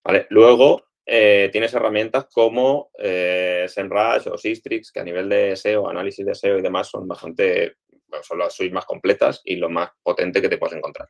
[0.06, 0.26] ¿Vale?
[0.30, 6.26] Luego eh, tienes herramientas como eh, SEMrush o Sistrix, que a nivel de SEO, análisis
[6.26, 7.76] de SEO y demás son bastante,
[8.21, 11.10] son las suites más completas y lo más potente que te puedes encontrar.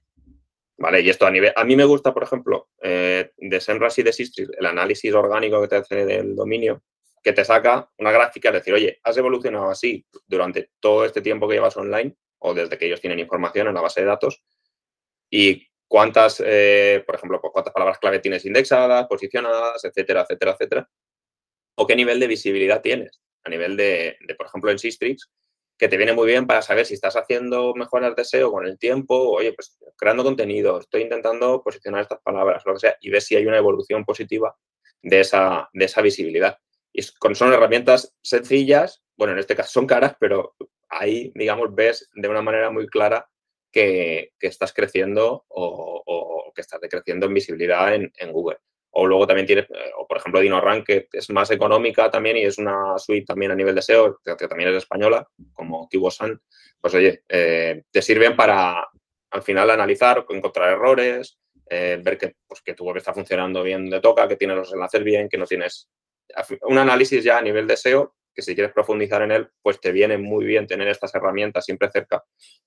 [0.78, 1.02] ¿Vale?
[1.02, 4.50] Y esto a nivel, a mí me gusta, por ejemplo, de SEMrush y de Sistrix,
[4.58, 6.82] el análisis orgánico que te hace del dominio,
[7.24, 11.48] que te saca una gráfica, es decir, oye, has evolucionado así durante todo este tiempo
[11.48, 14.44] que llevas online o desde que ellos tienen información en la base de datos
[15.30, 20.90] y cuántas, eh, por ejemplo, pues cuántas palabras clave tienes indexadas, posicionadas, etcétera, etcétera, etcétera,
[21.76, 25.30] o qué nivel de visibilidad tienes a nivel de, por ejemplo, en Sistrix,
[25.78, 28.78] que te viene muy bien para saber si estás haciendo mejoras de SEO con el
[28.78, 33.26] tiempo, oye, pues creando contenido, estoy intentando posicionar estas palabras, lo que sea, y ves
[33.26, 34.56] si hay una evolución positiva
[35.02, 36.58] de esa, de esa visibilidad.
[36.94, 40.56] Y son herramientas sencillas, bueno, en este caso son caras, pero
[40.90, 43.28] ahí, digamos, ves de una manera muy clara
[43.72, 48.58] que, estás creciendo o, que estás decreciendo en visibilidad en, Google.
[48.92, 52.44] O luego también tienes, eh, o por ejemplo, DinoRank, que es más económica también y
[52.44, 56.40] es una suite también a nivel de SEO, que, también es española, como Kibosan.
[56.80, 58.88] Pues oye, eh, te sirven para
[59.32, 63.90] al final analizar, encontrar errores, eh, ver que, pues, que tu web está funcionando bien
[63.90, 65.90] de toca, que tienes los enlaces bien, que no tienes
[66.64, 69.92] un análisis ya a nivel de SEO, que si quieres profundizar en él, pues te
[69.92, 72.24] viene muy bien tener estas herramientas siempre cerca,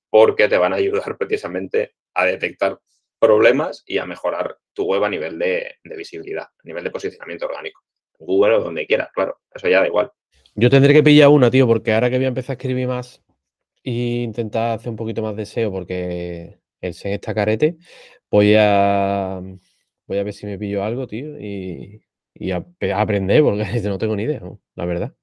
[0.09, 2.79] porque te van a ayudar precisamente a detectar
[3.19, 7.83] problemas y a mejorar tu web a nivel de, visibilidad, a nivel de posicionamiento orgánico.
[8.19, 10.11] Google o donde quieras, claro, eso ya da igual.
[10.55, 13.23] Yo tendré que pillar una, tío, porque ahora que voy a empezar a escribir más
[13.85, 17.77] e intentar hacer un poquito más de SEO, porque el SEO está carete,
[18.31, 19.41] voy a,
[20.07, 22.03] voy a ver si me pillo algo, tío, y,
[22.39, 24.41] y a, aprender, porque no tengo ni idea,
[24.75, 25.15] la verdad.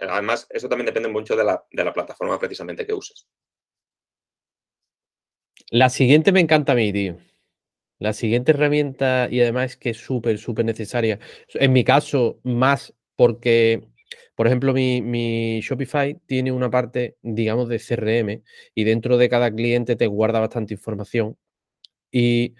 [0.00, 3.26] además, eso también depende mucho de la, de la plataforma precisamente que uses.
[5.70, 7.18] La siguiente me encanta a mí, tío.
[8.00, 11.18] La siguiente herramienta, y además es que es súper, súper necesaria.
[11.54, 13.86] En mi caso, más porque,
[14.34, 18.42] por ejemplo, mi, Shopify tiene una parte, digamos, de CRM
[18.74, 21.36] y dentro de cada cliente te guarda bastante información
[22.10, 22.54] y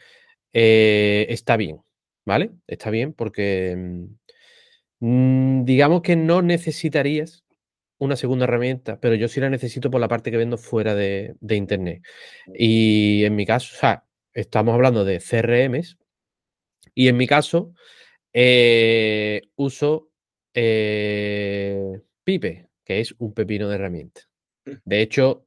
[0.53, 1.81] eh, está bien,
[2.25, 2.53] ¿vale?
[2.67, 4.07] Está bien porque
[5.01, 7.45] mm, digamos que no necesitarías
[7.99, 11.37] una segunda herramienta, pero yo sí la necesito por la parte que vendo fuera de,
[11.51, 12.03] Internet.
[12.55, 15.99] Y en mi caso, o sea, estamos hablando de CRMs
[16.95, 17.75] y en mi caso
[18.33, 20.11] eh, uso
[20.55, 24.23] eh, Pipe, que es un pepino de herramienta.
[24.65, 24.73] Mm.
[24.85, 25.47] De hecho,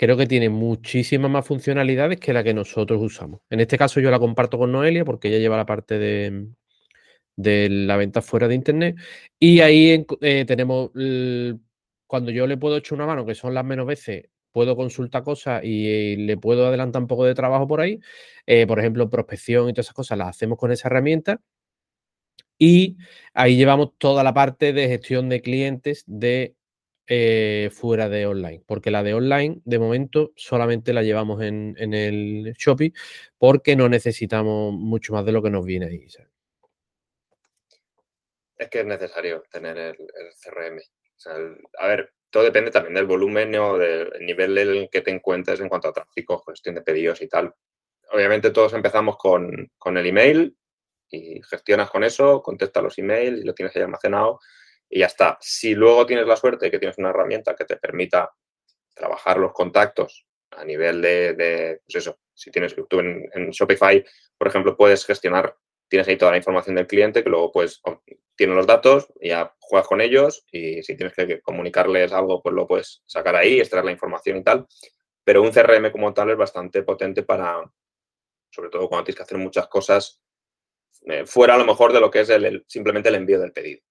[0.00, 3.42] creo que tiene muchísimas más funcionalidades que la que nosotros usamos.
[3.50, 6.46] En este caso yo la comparto con Noelia porque ella lleva la parte de,
[7.36, 8.96] de la venta fuera de Internet
[9.38, 10.90] y ahí eh, tenemos
[12.06, 15.62] cuando yo le puedo echar una mano, que son las menos veces, puedo consultar cosas
[15.64, 18.00] y, le puedo adelantar un poco de trabajo por ahí.
[18.46, 21.42] Eh, por ejemplo, prospección y todas esas cosas las hacemos con esa herramienta.
[22.58, 22.96] Y
[23.34, 26.54] ahí llevamos toda la parte de gestión de clientes de
[27.12, 32.54] eh, fuera de online, porque la de online de momento solamente la llevamos en, el
[32.56, 32.92] Shopee
[33.36, 36.06] porque no necesitamos mucho más de lo que nos viene ahí.
[38.56, 39.96] Es que es necesario tener el
[40.40, 40.80] CRM
[41.78, 45.60] a ver, todo depende también del volumen o del nivel en el que te encuentres
[45.60, 47.52] en cuanto a tráfico, gestión de pedidos y tal.
[48.12, 50.56] Obviamente todos empezamos con, el email
[51.10, 54.40] y gestionas con eso, contestas los emails y lo tienes ahí almacenado
[54.90, 55.38] y ya está.
[55.40, 58.30] Si luego tienes la suerte de que tienes una herramienta que te permita
[58.94, 64.04] trabajar los contactos a nivel de, pues eso, si tienes tú en, Shopify,
[64.36, 65.56] por ejemplo, puedes gestionar,
[65.88, 67.80] tienes ahí toda la información del cliente que luego puedes
[68.40, 72.66] tienes los datos, ya juegas con ellos y si tienes que comunicarles algo, pues lo
[72.66, 74.66] puedes sacar ahí, extraer la información y tal.
[75.24, 77.70] Pero un CRM como tal es bastante potente para,
[78.50, 80.22] sobre todo cuando tienes que hacer muchas cosas
[81.02, 83.82] eh, fuera a lo mejor de lo que es el, simplemente el envío del pedido.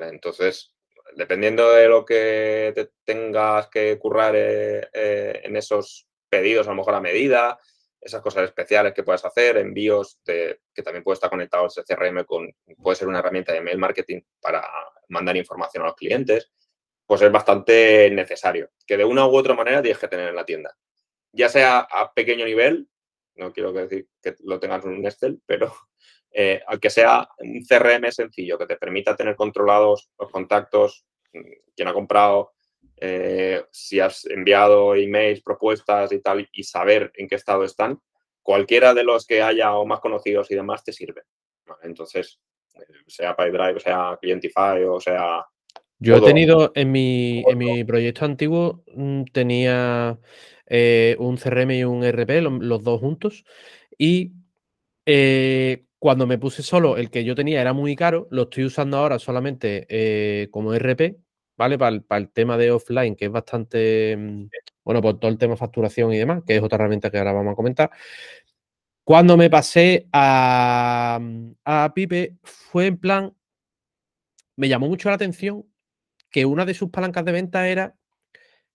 [0.00, 0.74] Entonces,
[1.16, 6.76] dependiendo de lo que te tengas que currar eh, eh, en esos pedidos, a lo
[6.76, 7.58] mejor a medida,
[8.00, 12.54] esas cosas especiales que puedes hacer, envíos que también puede estar conectado ese CRM con,
[12.82, 14.62] puede ser una herramienta de mail marketing para
[15.08, 16.50] mandar información a los clientes,
[17.06, 20.44] pues es bastante necesario, que de una u otra manera tienes que tener en la
[20.44, 20.76] tienda.
[21.32, 22.88] Ya sea a pequeño nivel,
[23.36, 25.74] no quiero decir que lo tengas en un Excel, pero
[26.36, 31.38] eh, aunque sea un CRM sencillo que te permita tener controlados los contactos, mm,
[31.76, 32.54] quién ha comprado,
[32.96, 38.00] eh, si has enviado emails, propuestas y tal, y saber en qué estado están,
[38.42, 41.22] cualquiera de los que haya o más conocidos y demás te sirve.
[41.82, 42.40] Entonces,
[42.74, 45.44] eh, sea PyDrive, sea Clientify o sea...
[46.00, 50.18] Yo he tenido en mi, en mi proyecto antiguo, mm, tenía
[50.66, 53.44] eh, un CRM y un RP, los, dos juntos,
[53.96, 54.32] y
[56.04, 59.18] cuando me puse solo, el que yo tenía era muy caro, lo estoy usando ahora
[59.18, 61.16] solamente como RP
[61.56, 61.78] ¿vale?
[61.78, 64.48] Para el, tema de offline, que es bastante, mm,
[64.84, 67.52] bueno, por todo el tema facturación y demás, que es otra herramienta que ahora vamos
[67.52, 67.90] a comentar.
[69.02, 73.34] Cuando me pasé a, mm, a Pipe, fue en plan,
[74.56, 75.64] me llamó mucho la atención
[76.30, 77.96] que una de sus palancas de venta era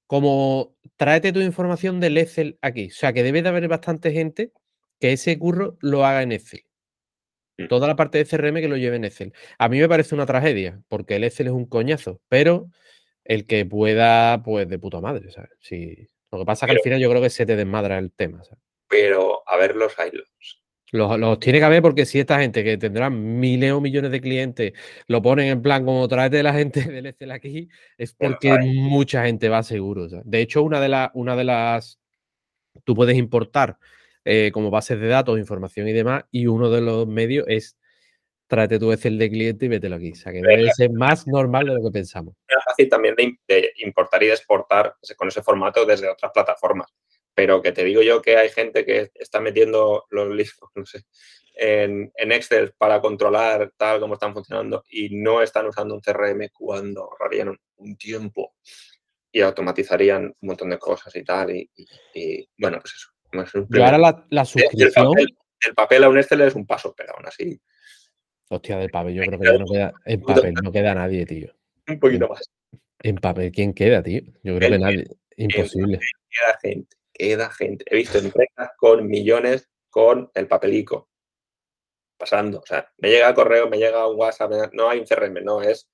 [0.07, 2.87] como tráete tu información del Excel aquí.
[2.87, 4.51] O sea, que debe de haber bastante gente
[4.99, 6.68] que ese curro lo haga en Excel.
[7.59, 7.67] Mm.
[7.67, 9.33] toda la parte de CRM que lo lleve en Excel.
[9.57, 12.69] A mí me parece una tragedia, porque el Excel es un coñazo, pero
[13.25, 15.51] el que pueda, pues de puta madre, ¿sabes?
[16.31, 18.43] Lo que pasa es que al final yo creo que se te desmadra el tema,
[18.43, 18.63] ¿sabes?
[18.87, 20.61] Pero a ver los highlights.
[20.91, 24.73] Los, tiene que haber porque si esta gente que tendrá miles o millones de clientes
[25.05, 29.49] lo ponen en plan como de la gente del Excel aquí, es porque mucha gente
[29.49, 30.07] va seguro.
[30.07, 31.99] De hecho, una de, una de las...
[32.85, 33.77] Tú puedes importar
[34.31, 37.75] eh, como bases de datos, información y demás, y uno de los medios es
[38.45, 40.11] tráete tu Excel de cliente y mételo aquí.
[40.11, 42.35] O sea, que debe ser más normal de lo que pensamos.
[42.47, 46.93] Es fácil también de, importar y de exportar con ese formato desde otras plataformas.
[47.33, 51.01] Pero que te digo yo que hay gente que está metiendo los listos, no sé,
[51.55, 57.05] en, Excel para controlar tal como están funcionando y no están usando un CRM cuando
[57.05, 58.53] ahorrarían un, tiempo
[59.31, 61.49] y automatizarían un montón de cosas y tal.
[61.49, 61.67] y
[62.59, 63.09] bueno, pues eso.
[63.31, 65.13] Yo ahora la, suscripción.
[65.61, 67.59] El papel, a un Excel es un paso, pero aún así.
[68.49, 69.93] Hostia, del papel, yo creo que ya no queda.
[70.05, 71.53] En papel no queda nadie, tío.
[71.87, 72.41] Un poquito más.
[73.01, 74.21] En papel, ¿quién queda, tío?
[74.43, 75.07] Yo creo que nadie.
[75.37, 75.99] Imposible.
[76.29, 77.85] Queda gente, queda gente.
[77.87, 81.09] He visto empresas con millones con el papelico.
[82.17, 82.59] Pasando.
[82.59, 85.61] O sea, me llega el correo, me llega un WhatsApp, no hay un CRM, no,
[85.61, 85.89] es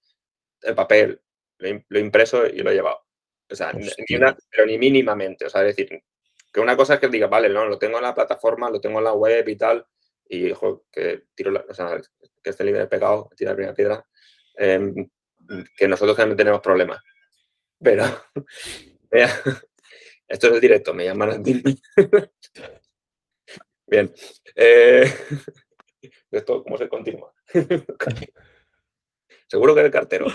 [0.62, 1.22] el papel,
[1.60, 3.06] lo, impreso y lo he llevado.
[3.50, 3.88] O sea, ni
[4.50, 5.46] pero ni mínimamente.
[5.46, 6.02] O sea, es decir,
[6.56, 9.00] que una cosa es que diga, vale, no, lo tengo en la plataforma, lo tengo
[9.00, 9.86] en la web y tal,
[10.26, 10.54] y
[10.90, 12.00] que tiro la, o sea,
[12.42, 14.08] que esté libre de pecado, tira la primera piedra,
[14.56, 15.10] em,
[15.76, 17.04] que nosotros también tenemos problemas.
[17.78, 18.06] Pero,
[20.30, 21.62] esto es el directo, me llaman a ti.
[23.86, 24.14] Bien.
[24.56, 25.14] Eh,
[26.32, 27.34] esto, ¿cómo se continúa?
[29.46, 30.28] Seguro que el cartero.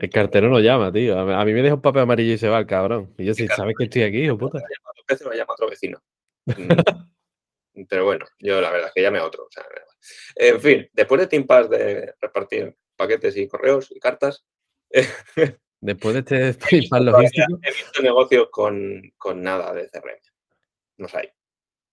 [0.00, 1.18] El cartero no llama, tío.
[1.18, 3.12] A mí me deja un papel amarillo y se va el cabrón.
[3.18, 4.58] Y yo, si sabes que estoy aquí, o puta.
[4.58, 6.02] Me llama otro vecino.
[7.88, 9.48] Pero bueno, yo la verdad es que llame a otro.
[10.36, 14.44] en fin, después de timpas de repartir paquetes y correos y cartas.
[15.80, 17.58] después de este timpar logístico.
[17.62, 20.18] He visto negocios con, nada de CRM.
[20.96, 21.30] Los hay.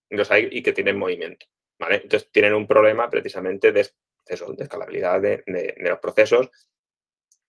[0.08, 1.46] Los hay y que tienen movimiento.
[1.78, 1.96] ¿vale?
[1.96, 3.86] Entonces tienen un problema precisamente de,
[4.26, 6.50] eso, de escalabilidad de, de los procesos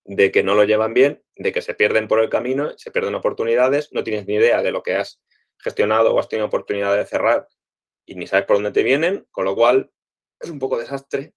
[0.04, 3.14] de que no lo llevan bien, de que se pierden por el camino, se pierden
[3.14, 5.20] oportunidades, no tienes ni idea de lo que has
[5.58, 7.46] gestionado o has tenido oportunidad de cerrar
[8.06, 9.90] y ni sabes por dónde te vienen, con lo cual
[10.40, 11.34] es un poco desastre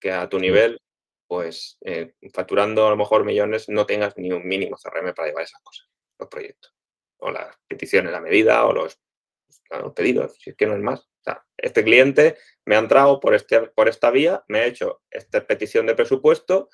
[0.00, 0.80] que a tu nivel,
[1.26, 5.44] pues eh, facturando a lo mejor millones, no tengas ni un mínimo CRM para llevar
[5.44, 6.74] esas cosas, los proyectos,
[7.18, 9.00] o las peticiones a medida, o los,
[9.96, 11.00] pedidos, si es que no es más.
[11.00, 15.02] O sea, este cliente me ha entrado por, este, por esta vía, me ha hecho
[15.10, 16.68] esta petición de presupuesto,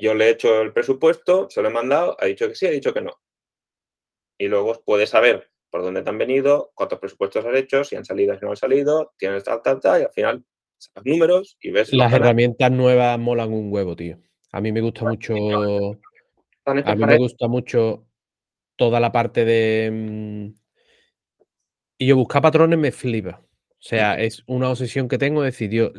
[0.00, 2.70] yo le he hecho el presupuesto, se lo he mandado, ha dicho que sí, ha
[2.70, 3.12] dicho que no.
[4.38, 8.04] Y luego puedes saber por dónde te han venido, cuántos presupuestos has hecho, si han
[8.04, 10.44] salido, si no han salido, tienes tal, tal, tal, y al final
[10.78, 11.92] sacas números y ves...
[11.92, 14.18] Las herramientas nuevas molan un huevo, tío.
[14.52, 15.34] A mí me gusta mucho...
[16.64, 18.06] A mí me gusta mucho
[18.76, 19.90] toda la parte de...
[19.92, 20.54] Mm,
[21.98, 23.40] y yo buscar patrones me flipa.
[23.42, 25.92] O sea, es una obsesión que tengo, es decir, yo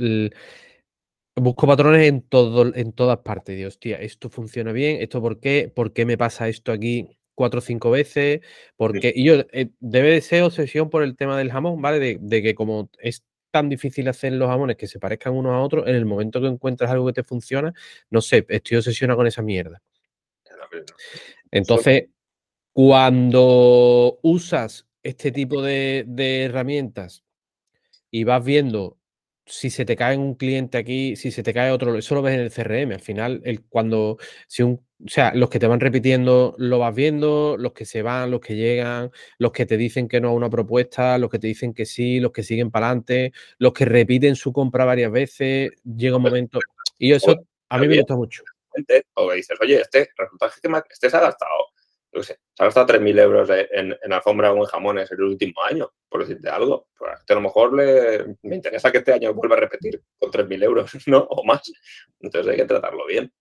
[1.37, 3.55] busco patrones en todo, en todas partes.
[3.55, 7.59] Dios, tía, esto funciona bien, esto por qué, por qué me pasa esto aquí cuatro
[7.59, 8.41] o cinco veces,
[8.75, 12.17] porque y yo eh, debe de ser obsesión por el tema del jamón, ¿vale?
[12.19, 15.87] De, que como es tan difícil hacer los jamones que se parezcan unos a otros,
[15.87, 17.73] en el momento que encuentras algo que te funciona,
[18.09, 19.81] no sé, estoy obsesionado con esa mierda.
[21.51, 22.07] Entonces,
[22.73, 27.23] cuando usas este tipo de, de herramientas
[28.09, 28.97] y vas viendo
[29.47, 32.35] si se te cae un cliente aquí, si se te cae otro, eso lo ves
[32.35, 32.93] en el CRM.
[32.93, 36.93] Al final, el, cuando, si un, o sea, los que te van repitiendo lo vas
[36.93, 40.33] viendo, los que se van, los que llegan, los que te dicen que no a
[40.33, 43.85] una propuesta, los que te dicen que sí, los que siguen para adelante, los que
[43.85, 46.59] repiten su compra varias veces, llega un momento.
[46.97, 47.35] Y eso
[47.69, 48.43] a mí me gusta mucho.
[49.15, 50.49] O dices, oye, este resulta
[50.83, 51.67] que este se ha gastado
[52.23, 56.49] se ha gastado 3.000 euros en, alfombra o en jamones el último año, por decirte
[56.49, 56.87] algo.
[56.97, 60.63] Pues a lo mejor le, me interesa que este año vuelva a repetir con 3.000
[60.63, 61.19] euros, ¿no?
[61.29, 61.71] O más.
[62.19, 63.31] Entonces hay que tratarlo bien.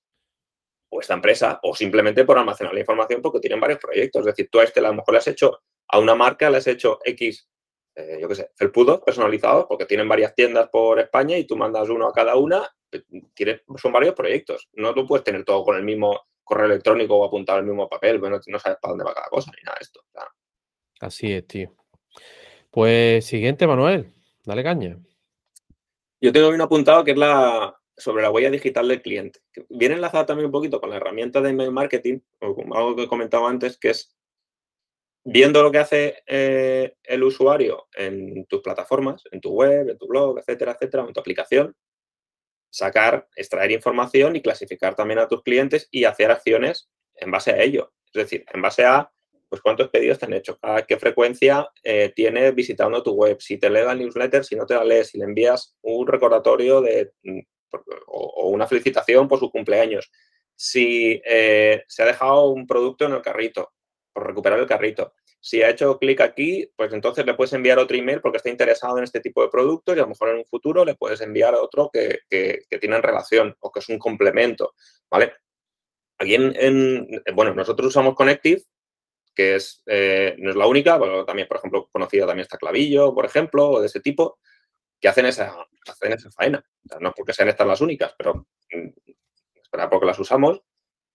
[0.90, 4.20] O esta empresa, o simplemente por almacenar la información porque tienen varios proyectos.
[4.20, 6.58] Es decir, tú a este a lo mejor le has hecho a una marca, le
[6.58, 7.48] has hecho X,
[7.94, 11.88] eh, yo qué sé, felpudos personalizados porque tienen varias tiendas por España y tú mandas
[11.88, 12.68] uno a cada una.
[12.92, 14.68] Eh, son varios proyectos.
[14.74, 18.18] No lo puedes tener todo con el mismo correo electrónico o apuntado al mismo papel,
[18.18, 20.00] bueno, no sabes para dónde va cada cosa ni nada de esto.
[21.00, 21.74] Así es, tío.
[22.70, 24.12] Pues siguiente, Manuel,
[24.44, 24.98] dale caña.
[26.20, 29.40] Yo tengo un apuntado que es la sobre la huella digital del cliente.
[29.70, 33.08] viene enlazado también un poquito con la herramienta de email marketing, o algo que he
[33.08, 34.14] comentado antes, que es
[35.24, 40.06] viendo lo que hace eh, el usuario en tus plataformas, en tu web, en tu
[40.06, 41.74] blog, etcétera, etcétera, en tu aplicación,
[42.70, 47.62] sacar, extraer información y clasificar también a tus clientes y hacer acciones en base a
[47.62, 47.92] ello.
[48.06, 49.10] Es decir, en base a
[49.48, 53.58] pues cuántos pedidos te han hecho, a qué frecuencia eh, tienes visitando tu web, si
[53.58, 57.12] te lee el newsletter, si no te la lees, si le envías un recordatorio de,
[57.22, 57.40] mm,
[58.06, 60.10] o, una felicitación por su cumpleaños,
[60.54, 63.72] si eh, se ha dejado un producto en el carrito,
[64.12, 65.14] por recuperar el carrito,
[65.46, 68.98] si ha hecho clic aquí, pues entonces le puedes enviar otro email porque está interesado
[68.98, 71.54] en este tipo de productos y a lo mejor en un futuro le puedes enviar
[71.54, 74.74] otro que, que, tiene relación o que es un complemento,
[75.08, 75.34] ¿vale?
[76.18, 78.60] Aquí en, bueno, nosotros usamos Connective,
[79.36, 83.24] que es, eh, no es la única, también, por ejemplo, conocida también está Clavillo, por
[83.24, 84.40] ejemplo, o de ese tipo,
[85.00, 85.54] que hacen esa,
[85.88, 86.60] hacen esa faena.
[86.98, 88.88] no porque sean estas las únicas, pero mm,
[89.62, 90.62] espera porque las usamos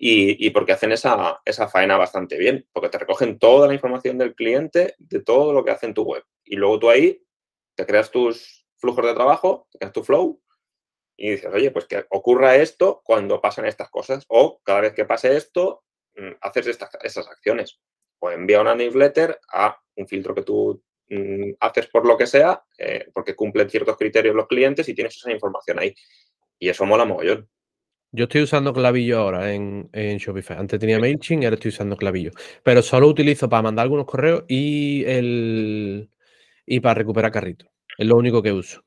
[0.03, 4.33] y, porque hacen esa, esa, faena bastante bien, porque te recogen toda la información del
[4.33, 6.23] cliente de todo lo que hace en tu web.
[6.43, 7.23] Y luego tú ahí
[7.75, 10.41] te creas tus flujos de trabajo, te creas tu flow
[11.15, 15.05] y dices, oye, pues que ocurra esto cuando pasan estas cosas o cada vez que
[15.05, 15.83] pase esto,
[16.15, 17.79] mm, haces estas, acciones.
[18.17, 22.63] O envía una newsletter a un filtro que tú mm, haces por lo que sea,
[22.75, 25.93] eh, porque cumplen ciertos criterios los clientes y tienes esa información ahí.
[26.57, 27.47] Y eso mola mogollón.
[28.13, 30.57] Yo estoy usando clavillo ahora en, en Shopify.
[30.57, 32.31] Antes tenía MailChimp y ahora estoy usando clavillo.
[32.61, 36.09] Pero solo utilizo para mandar algunos correos y el
[36.65, 37.67] y para recuperar carrito.
[37.97, 38.83] Es lo único que uso.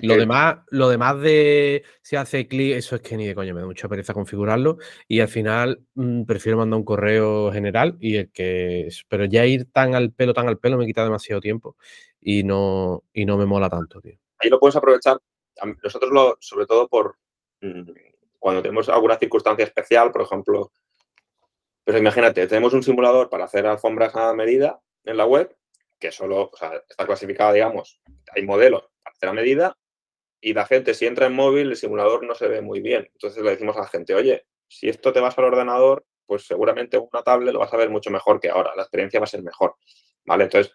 [0.00, 3.60] Lo demás, lo demás de si hace clic, eso es que ni de coño, me
[3.60, 4.78] da mucha pereza configurarlo.
[5.08, 8.88] Y al final mm, prefiero mandar un correo general y el que.
[9.08, 11.76] Pero ya ir tan al pelo, tan al pelo me quita demasiado tiempo
[12.20, 14.18] y no, y no me mola tanto, tío.
[14.38, 15.18] Ahí lo puedes aprovechar.
[15.82, 17.16] Nosotros lo, sobre todo por
[17.60, 17.82] mm,
[18.38, 20.72] cuando tenemos alguna circunstancia especial, por ejemplo,
[21.84, 25.56] pues imagínate, tenemos un simulador para hacer alfombras a medida en la web,
[25.98, 26.50] que solo
[26.88, 28.00] está clasificada, digamos,
[28.34, 29.76] hay modelos para hacer a medida
[30.40, 33.08] y la gente, si entra en móvil, el simulador no se ve muy bien.
[33.12, 36.98] Entonces le decimos a la gente, oye, si esto te vas al ordenador, pues seguramente
[36.98, 39.42] una tablet lo vas a ver mucho mejor que ahora, la experiencia va a ser
[39.42, 39.76] mejor,
[40.24, 40.44] ¿vale?
[40.44, 40.72] Entonces,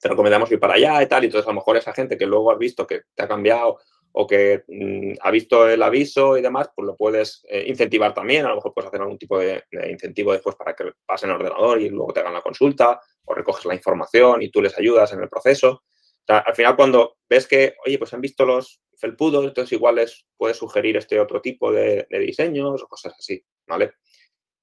[0.00, 2.26] te recomendamos ir para allá y tal, y entonces a lo mejor esa gente que
[2.26, 3.80] luego has visto que te ha cambiado
[4.12, 8.46] o que mm, ha visto el aviso y demás, pues lo puedes eh, incentivar también.
[8.46, 11.80] A lo mejor puedes hacer algún tipo de, incentivo después para que pasen al ordenador
[11.80, 15.22] y luego te hagan la consulta o recoges la información y tú les ayudas en
[15.22, 15.84] el proceso.
[16.26, 20.56] al final, cuando ves que, oye, pues han visto los felpudos, entonces igual les puedes
[20.56, 23.92] sugerir este otro tipo de, diseños o cosas así, ¿vale?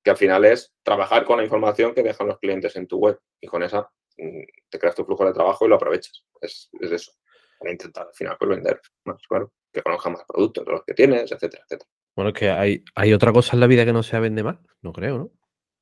[0.04, 3.20] Que al final es trabajar con la información que dejan los clientes en tu web
[3.40, 6.26] y con esa mm, te creas tu flujo de trabajo y lo aprovechas.
[6.42, 7.14] Es, es eso
[7.58, 10.94] para intentar al final pues, vender más, claro, que conozca más productos de los que
[10.94, 11.90] tienes, etcétera, etcétera.
[12.16, 14.58] Bueno, es que hay, hay otra cosa en la vida que no se vende más,
[14.82, 15.32] no creo, ¿no?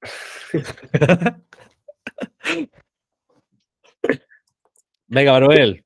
[5.07, 5.86] Venga, Manuel.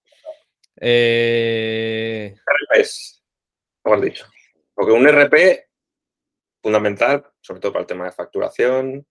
[0.80, 2.34] Eh...
[2.46, 3.24] RPs,
[3.82, 4.26] como has dicho.
[4.74, 5.68] Porque un RP
[6.62, 9.06] fundamental, sobre todo para el tema de facturación.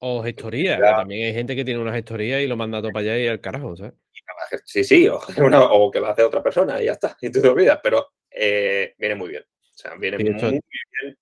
[0.00, 3.18] O gestoría, también hay gente que tiene una gestoría y lo manda todo para allá
[3.18, 3.92] y al carajo, ¿sabes?
[4.64, 5.18] Sí, sí, o,
[5.70, 8.94] o que lo hace otra persona y ya está, y tú te olvidas, pero eh,
[8.98, 9.42] viene muy bien.
[9.42, 10.60] O sea, viene muy, bien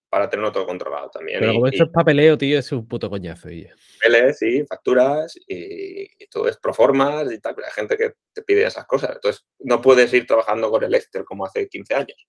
[0.08, 1.40] para tenerlo todo controlado también.
[1.40, 3.50] Pero como esto es papeleo, tío, es un puto coñazo.
[3.50, 3.68] Y...
[4.00, 8.64] Papeles, sí, facturas y, todo es proformas y tal, pero hay gente que te pide
[8.66, 9.12] esas cosas.
[9.14, 12.26] Entonces, no puedes ir trabajando con el Excel como hace 15 años,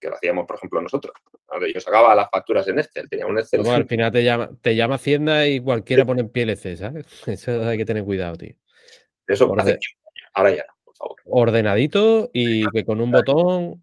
[0.00, 1.14] que lo hacíamos, por ejemplo, nosotros.
[1.72, 3.66] Yo sacaba las facturas en Excel, tenía un Excel.
[3.66, 7.06] al final te llama, te llama Hacienda y cualquiera pone en PLC, ¿sabes?
[7.26, 8.56] Eso hay que tener cuidado, tío.
[9.26, 9.78] Eso por hace
[10.34, 11.16] Ahora ya por favor.
[11.24, 13.82] Ordenadito y que con un botón.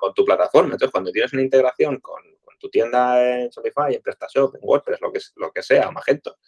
[0.00, 0.72] con tu plataforma.
[0.72, 2.22] Entonces, cuando tienes una integración con,
[2.58, 6.38] tu tienda en Shopify, en PrestaShop, en WordPress, lo que, lo que sea, Magento,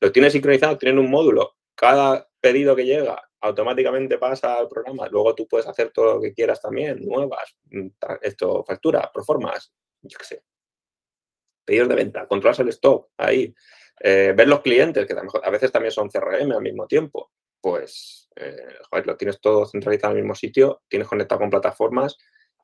[0.00, 1.56] lo tienes sincronizado, tienen un módulo.
[1.74, 5.08] Cada pedido que llega automáticamente pasa al programa.
[5.08, 7.88] Luego tú puedes hacer todo lo que quieras también, nuevas, mm,
[8.22, 9.72] esto, facturas, proformas,
[10.02, 10.44] yo qué sé.
[11.64, 13.54] Pedidos de venta, controlas el stock ahí.
[14.04, 17.30] Eh, ver los clientes, que a veces también son CRM al mismo tiempo
[17.62, 22.18] pues, eh, joder, lo tienes todo centralizado en el mismo sitio, tienes conectado con plataformas,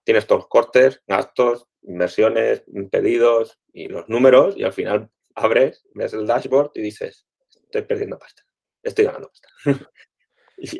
[0.04, 6.12] tienes todos los cortes, gastos, inversiones, pedidos y los números y al final abres, ves
[6.12, 8.42] el dashboard y dices, estoy perdiendo pasta,
[8.82, 9.48] estoy ganando pasta.
[10.58, 10.78] y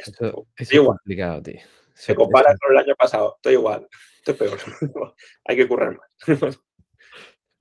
[0.56, 0.98] es igual.
[1.04, 1.60] tío.
[1.94, 3.88] Se compara con el año pasado, estoy igual,
[4.18, 4.58] estoy peor.
[5.44, 6.58] Hay que currar más.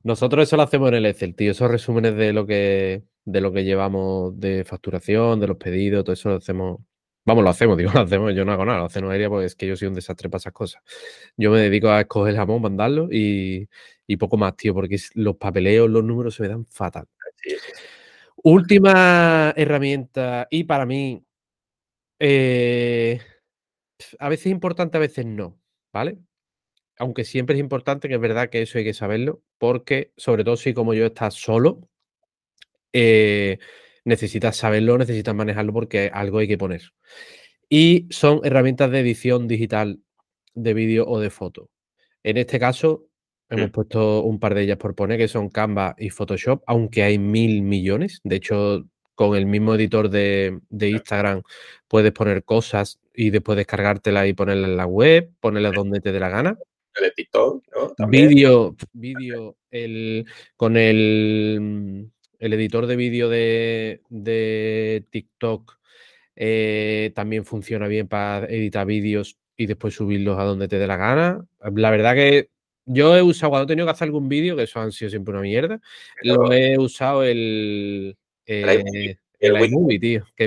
[0.07, 3.51] Nosotros eso lo hacemos en el Excel, tío, esos resúmenes de lo que de lo
[3.51, 6.79] que llevamos de facturación, de los pedidos, todo eso lo hacemos.
[7.25, 9.55] Vamos, lo hacemos, digo, lo hacemos, yo no hago nada, lo hace Noelia porque es
[9.55, 10.81] que yo soy un desastre para esas cosas.
[11.35, 13.67] Yo me dedico a escoger el jamón, mandarlo y,
[14.17, 17.05] poco más, tío, porque los papeleos, los números se me dan fatal.
[18.43, 21.21] Última herramienta, y para mí,
[22.19, 23.19] eh,
[24.19, 25.59] a veces es importante, a veces no,
[25.91, 26.17] ¿vale?
[26.97, 30.57] Aunque siempre es importante, que es verdad que eso hay que saberlo, porque sobre todo
[30.57, 31.87] si como yo estás solo,
[32.93, 33.59] eh,
[34.05, 36.81] necesitas saberlo, necesitas manejarlo porque algo hay que poner.
[37.69, 39.99] Y son herramientas de edición digital
[40.53, 41.69] de vídeo o de foto.
[42.23, 43.07] En este caso,
[43.49, 43.71] hemos mm.
[43.71, 47.61] puesto un par de ellas por poner, que son Canva y Photoshop, aunque hay mil
[47.61, 48.21] millones.
[48.23, 48.85] De hecho,
[49.17, 51.41] con el mismo editor de, Instagram
[51.87, 56.19] puedes poner cosas y después descargártelas y ponerlas en la web, ponerlas donde te dé
[56.19, 56.57] la gana.
[57.01, 57.63] El TikTok,
[58.09, 60.25] Vídeo, vídeo, el,
[60.55, 65.77] con el el editor de vídeo de, TikTok
[66.35, 70.97] eh, también funciona bien para editar vídeos y después subirlos a donde te dé la
[70.97, 71.45] gana.
[71.75, 72.49] La verdad que
[72.85, 75.33] yo he usado, cuando he tenido que hacer algún vídeo, que eso han sido siempre
[75.33, 75.81] una mierda,
[76.21, 80.25] lo he usado el, el, iMovie, tío.
[80.35, 80.45] Que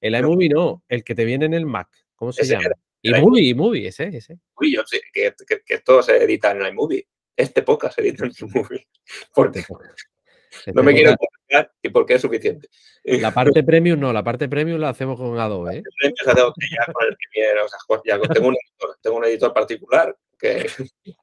[0.00, 1.88] el iMovie no, el que te viene en el Mac.
[2.14, 2.70] ¿Cómo se llama?
[3.08, 4.38] Y movie, movie, ese, ese.
[4.56, 7.06] Uy, yo sé que, que, que todo se edita en iMovie.
[7.36, 8.86] Este podcast se edita en iMovie.
[9.34, 12.68] Porque Este no me quiero explicar y por qué es suficiente.
[13.04, 15.82] La parte premium no, la parte premium la hacemos con Adobe, ¿eh?
[16.00, 19.52] Tengo que ya con el Premiere, o sea, ya tengo un editor, tengo un editor
[19.52, 20.66] particular que,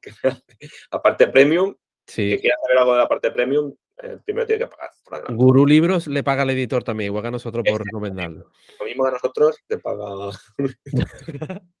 [0.00, 0.42] que hace
[0.90, 1.74] la parte premium,
[2.06, 2.38] que Sí.
[2.40, 4.90] quiera saber algo de la parte premium, eh, primero tiene que pagar.
[5.04, 5.34] por.
[5.34, 8.50] Guru Libros le paga al editor también, igual que a nosotros por recomendarlo.
[8.78, 10.30] Lo mismo que a nosotros, te paga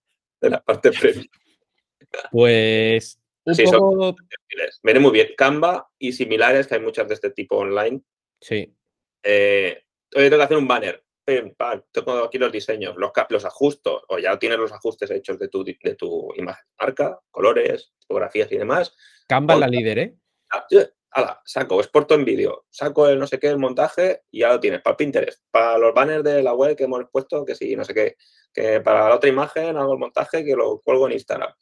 [0.44, 1.26] de la parte premium.
[2.30, 4.14] Pues un Sí, son-.
[4.82, 5.28] Viene muy bien.
[5.36, 8.00] Canva y similares, que hay muchas de este tipo online.
[8.40, 8.74] Sí.
[9.22, 9.84] Eh,
[10.14, 11.02] oye, tengo que hacer un banner.
[11.24, 15.38] Pim, pam, tengo aquí los diseños, los, los ajustos, o ya tienes los ajustes hechos
[15.38, 18.94] de tu, de tu imagen marca, colores, fotografías y demás.
[19.26, 20.16] Canva es la líder, ¿eh?
[21.16, 24.58] Ala, saco, exporto en vídeo, saco el no sé qué, el montaje y ya lo
[24.58, 27.76] tienes para el Pinterest, para los banners de la web que hemos puesto, que sí,
[27.76, 28.16] no sé qué,
[28.52, 31.52] que para la otra imagen hago el montaje que lo cuelgo en Instagram.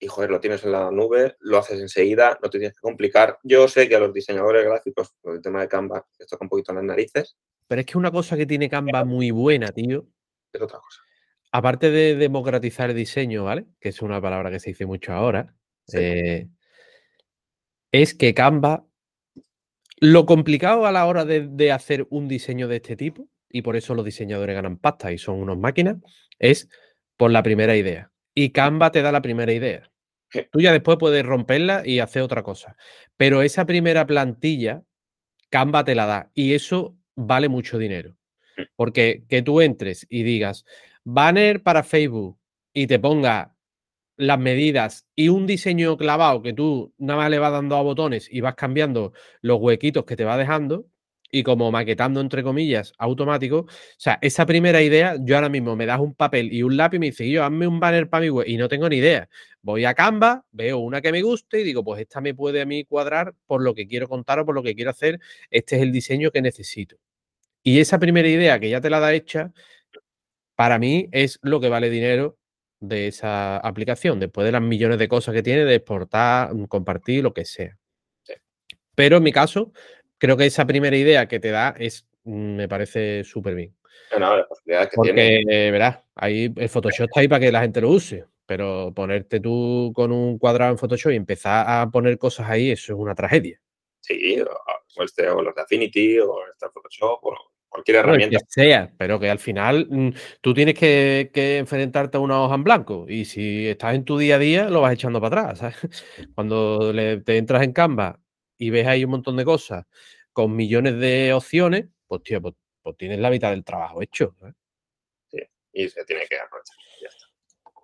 [0.00, 3.38] Y joder, lo tienes en la nube, lo haces enseguida, no te tienes que complicar.
[3.44, 6.48] Yo sé que a los diseñadores gráficos, con el tema de Canva, les toca un
[6.48, 7.36] poquito las narices,
[7.68, 10.08] Pero es que una cosa que tiene Canva muy buena, tío,
[10.52, 11.00] es otra cosa.
[11.52, 13.66] aparte de democratizar el diseño, ¿vale?
[13.80, 15.54] Que es una palabra que se dice mucho ahora,
[15.86, 15.98] Sí.
[16.00, 16.48] eh,
[17.94, 18.84] es que Canva,
[20.00, 23.76] lo complicado a la hora de, de hacer un diseño de este tipo, y por
[23.76, 25.98] eso los diseñadores ganan pasta y son unos máquinas,
[26.40, 26.68] es
[27.16, 28.10] por la primera idea.
[28.34, 29.92] Y Canva te da la primera idea.
[30.50, 32.76] Tú ya después puedes romperla y hacer otra cosa.
[33.16, 34.82] Pero esa primera plantilla,
[35.48, 36.32] Canva te la da.
[36.34, 38.16] Y eso vale mucho dinero.
[38.74, 40.64] Porque que tú entres y digas,
[41.04, 42.40] banner para Facebook
[42.72, 43.53] y te ponga
[44.16, 48.28] las medidas y un diseño clavado que tú nada más le vas dando a botones
[48.30, 50.86] y vas cambiando los huequitos que te va dejando
[51.30, 53.58] y como maquetando entre comillas automático.
[53.58, 56.96] O sea, esa primera idea, yo ahora mismo me das un papel y un lápiz
[56.96, 59.28] y me dice, yo hazme un banner para mi web y no tengo ni idea.
[59.60, 62.66] Voy a Canva, veo una que me guste y digo, pues esta me puede a
[62.66, 65.18] mí cuadrar por lo que quiero contar o por lo que quiero hacer.
[65.50, 66.96] Este es el diseño que necesito.
[67.64, 69.52] Y esa primera idea que ya te la da hecha,
[70.54, 72.38] para mí es lo que vale dinero
[72.88, 77.22] de esa aplicación, después de las millones de cosas que tiene, de exportar, mm, compartir,
[77.22, 77.76] lo que sea.
[78.22, 78.34] Sí.
[78.94, 79.72] Pero en mi caso,
[80.18, 83.74] creo que esa primera idea que te da es, mm, me parece súper bien.
[84.18, 85.42] No, que Porque, tiene.
[85.48, 89.40] eh, verás, ahí el Photoshop está ahí para que la gente lo use, pero ponerte
[89.40, 93.14] tú con un cuadrado en Photoshop y empezar a poner cosas ahí, eso es una
[93.14, 93.60] tragedia.
[94.00, 97.34] Sí, o, o este, o los de Affinity, o este Photoshop, o
[97.74, 98.38] cualquier herramienta.
[98.38, 100.10] que sea, pero que al final mm,
[100.40, 104.16] tú tienes que, que enfrentarte a una hoja en blanco y si estás en tu
[104.16, 105.58] día a día lo vas echando para atrás.
[105.58, 106.04] ¿sabes?
[106.36, 108.20] Cuando le- te entras en Canva
[108.58, 109.84] y ves ahí un montón de cosas
[110.32, 114.34] con millones de opciones, pues tío, pues, pues tienes la mitad del trabajo hecho.
[114.38, 114.54] ¿sabes?
[115.72, 116.76] Y se tiene que aprovechar.
[117.02, 117.26] Ya está.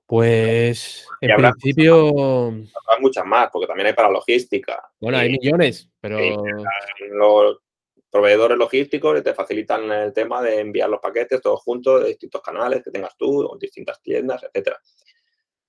[0.07, 4.81] Pues Y en habrá principio, Hay muchas más, porque también hay para logística.
[5.01, 6.35] bueno, hay millones, pero Sí,
[8.11, 12.43] proveedores logísticos que te facilitan el tema de enviar los paquetes todos juntos de distintos
[12.43, 14.79] canales que tengas tú, o distintas tiendas, etcétera.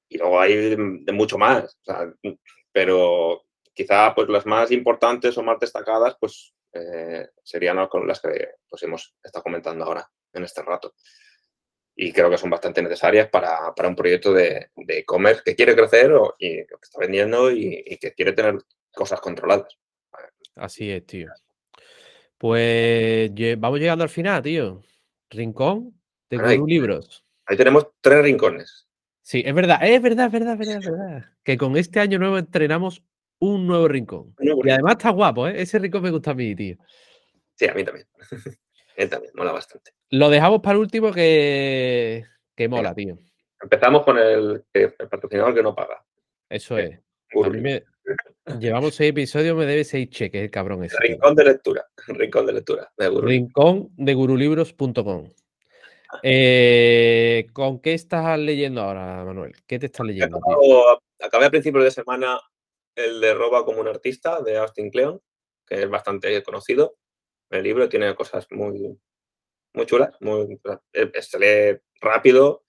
[0.10, 1.80] Y luego hay mucho más.
[2.72, 8.84] pero quizá pues las más importantes o más destacadas pues eh, serían las que pues,
[8.84, 10.96] hemos estado comentando ahora en este rato.
[11.96, 16.12] Y creo que son bastante necesarias para, para un proyecto de e-commerce que quiere crecer
[16.14, 18.58] o, y que está vendiendo y que quiere tener
[18.94, 19.78] cosas controladas.
[20.56, 21.30] así es, tío.
[22.42, 24.82] Pues vamos llegando al final, tío.
[25.30, 25.94] Rincón
[26.28, 26.38] de.
[26.38, 27.24] Guru Libros.
[27.46, 28.88] Ahí tenemos tres rincones.
[29.22, 31.26] Sí, es verdad, es verdad, es verdad, es verdad, es verdad.
[31.44, 33.04] Que con este año nuevo entrenamos
[33.38, 34.34] un nuevo rincón.
[34.39, 35.62] Un nuevo Y además está guapo, ¿eh?
[35.62, 36.78] Ese rincón me gusta a mí, tío.
[37.54, 38.08] Sí, a mí también.
[38.98, 39.92] mí también, mola bastante.
[40.10, 42.26] Lo dejamos para el último que,
[42.56, 43.20] que mola, tío.
[43.62, 44.64] Empezamos con el,
[45.12, 46.04] patrocinador que no paga.
[46.50, 46.82] Eso Sí.
[46.86, 46.96] es.
[46.98, 47.02] A
[47.36, 47.52] Guru.
[47.52, 47.84] mí me...
[48.60, 50.97] Llevamos seis episodios, me debe seis cheques, el cabrón ese.
[50.99, 51.86] Rincón de lectura.
[52.08, 52.91] Rincón de lectura.
[52.97, 53.28] De Guru.
[53.28, 55.30] Rincón de gurulibros.com.
[56.24, 59.54] Eh, ¿Con qué estás leyendo ahora, Manuel?
[59.66, 60.38] ¿Qué te estás leyendo?
[60.38, 62.39] Acabo- Acabé a principios de semana
[62.95, 65.22] el de Roba como un artista de Austin Kleon,
[65.66, 66.95] que es bastante conocido.
[67.49, 68.97] El libro tiene cosas muy,
[69.74, 70.16] muy chulas.
[70.20, 70.60] Muy,
[70.93, 72.64] eh, se lee rápido.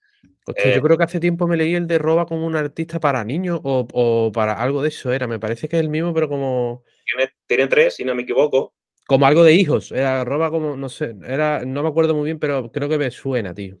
[0.45, 2.99] Hostia, eh, yo creo que hace tiempo me leí el de Roba como un artista
[2.99, 5.27] para niños o, o para algo de eso era.
[5.27, 8.73] Me parece que es el mismo, pero como, Tiene, tiene tres, si no me equivoco.
[9.07, 9.91] como algo de hijos.
[9.91, 13.09] Era Roba como, no sé, era, no me acuerdo muy bien, pero creo que me
[13.11, 13.77] suena, tío.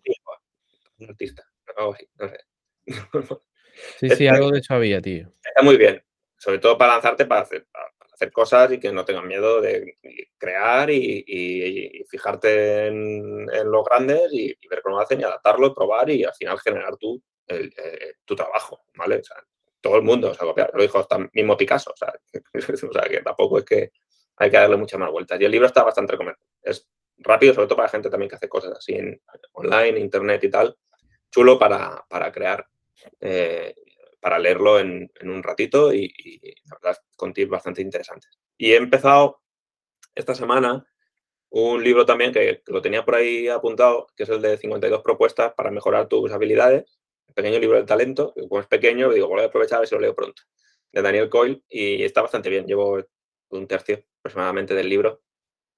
[0.99, 1.43] Un artista.
[1.77, 1.93] No
[2.29, 2.37] sé.
[3.99, 5.33] Sí, sí, algo de eso había, tío.
[5.43, 6.01] Está muy bien,
[6.37, 7.91] sobre todo para lanzarte para hacer, para
[8.31, 9.97] cosas y que no tengas miedo de
[10.37, 16.23] crear y, fijarte en, en los grandes y, ver cómo hacen y adaptarlo, probar y
[16.23, 19.17] al final generar tú eh, tu trabajo, ¿vale?
[19.17, 19.37] O sea,
[19.81, 20.71] todo el mundo se ha copiado.
[20.73, 21.91] Lo dijo hasta mismo Picasso.
[21.91, 22.13] O sea,
[22.89, 23.91] o sea, que tampoco es que
[24.37, 25.39] hay que darle muchas más vueltas.
[25.39, 26.47] Y el libro está bastante recomendable.
[26.61, 29.21] Es rápido, sobre todo para gente también que hace cosas así en
[29.53, 30.75] online, internet y tal.
[31.29, 32.65] Chulo para, para crear,
[33.19, 33.75] eh,
[34.23, 36.07] para leerlo en, un ratito y,
[36.65, 38.31] la verdad con tips bastante interesantes.
[38.57, 39.41] Y he empezado
[40.15, 40.87] esta semana
[41.49, 45.53] un libro también que, lo tenía por ahí apuntado, que es el de 52 propuestas
[45.55, 46.99] para mejorar tus habilidades.
[47.27, 49.89] El pequeño libro del talento, que como es pequeño, digo, voy a aprovechar a ver
[49.89, 50.41] si lo leo pronto.
[50.93, 52.65] De Daniel Coyle y está bastante bien.
[52.65, 53.03] Llevo
[53.49, 55.21] un tercio aproximadamente del libro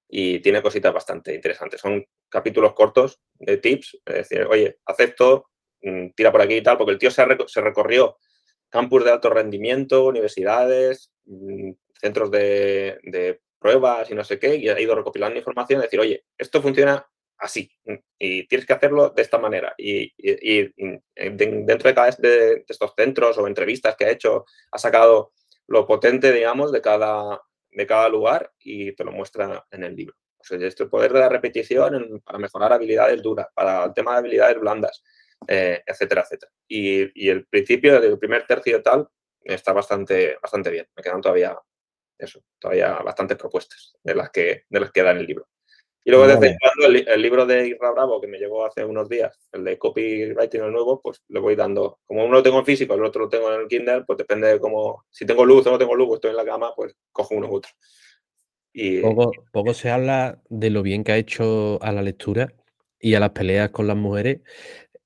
[0.08, 1.80] y tiene cositas bastante interesantes.
[1.80, 5.50] Son capítulos cortos de tips, es decir, oye, acepto,
[5.82, 7.24] mm, tira por aquí y tal, porque el tío se
[7.60, 8.16] recorrió
[8.70, 14.78] campus de alto rendimiento, universidades, mm, centros de, pruebas y no sé qué, y ha
[14.80, 17.08] ido recopilando información, decir, oye, esto funciona
[17.38, 19.74] así mm, y tienes que hacerlo de esta manera.
[19.78, 20.12] Y,
[21.14, 25.32] dentro de cada de, de estos centros o entrevistas que ha hecho, ha sacado
[25.68, 27.40] lo potente, digamos, de cada,
[27.70, 30.14] de cada lugar y te lo muestra en el libro.
[30.38, 34.18] O sea, este poder de la repetición para mejorar habilidades duras, para el tema de
[34.18, 35.02] habilidades blandas,
[35.46, 36.52] eh, etcétera, etcétera.
[36.68, 39.08] Y, el principio del primer tercio tal
[39.42, 40.86] está bastante, bastante bien.
[40.96, 41.56] Me quedan todavía
[42.18, 45.48] eso, todavía bastantes propuestas de las que, de las que da en el libro.
[46.04, 49.48] Y luego, desde cuando, el, libro de Irra Bravo, que me llegó hace unos días,
[49.50, 51.98] el de copywriting el nuevo, pues le voy dando.
[52.04, 54.46] Como uno lo tengo en físico, el otro lo tengo en el Kindle, pues depende
[54.46, 55.04] de cómo.
[55.10, 57.56] Si tengo luz o no tengo luz, estoy en la cama, pues cojo uno u
[57.56, 57.72] otro.
[58.72, 62.54] Y, poco, poco se habla de lo bien que ha hecho a la lectura
[63.00, 64.42] y a las peleas con las mujeres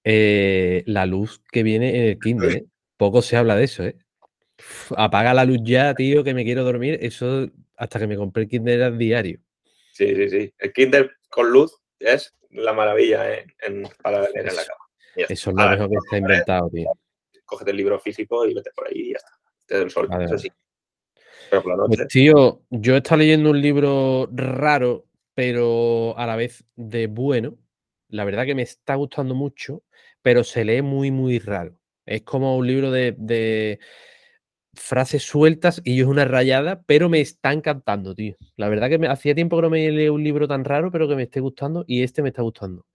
[0.04, 2.52] eh, la luz que viene en el Kindle.
[2.52, 2.64] ¿eh?
[2.96, 3.96] Poco se habla de eso, ¿eh?
[4.96, 6.98] apaga la luz ya, tío, que me quiero dormir.
[7.02, 9.40] Eso hasta que me compré el Kindle era diario.
[9.92, 10.54] Sí, sí, sí.
[10.58, 13.46] El Kindle con luz es la maravilla ¿eh?
[13.60, 14.84] en, para leer en la cama.
[15.16, 16.92] Eso es lo mejor que está inventado, tío.
[17.44, 19.30] Cógete el libro físico y vete por ahí y ya está.
[19.66, 20.50] Te el sol, eso sí.
[21.48, 22.08] Pero por la pues, noche...
[22.08, 27.56] tío, yo he estado leyendo un libro raro, pero a la vez de bueno.
[28.10, 29.82] La verdad que me está gustando mucho,
[30.22, 31.78] pero se lee muy, muy raro.
[32.06, 33.78] Es como un libro de
[34.74, 38.36] frases sueltas y yo es una rayada, pero me está encantando, tío.
[38.56, 41.08] La verdad que me, hacía tiempo que no me leí un libro tan raro, pero
[41.08, 42.86] que me esté gustando y este me está gustando.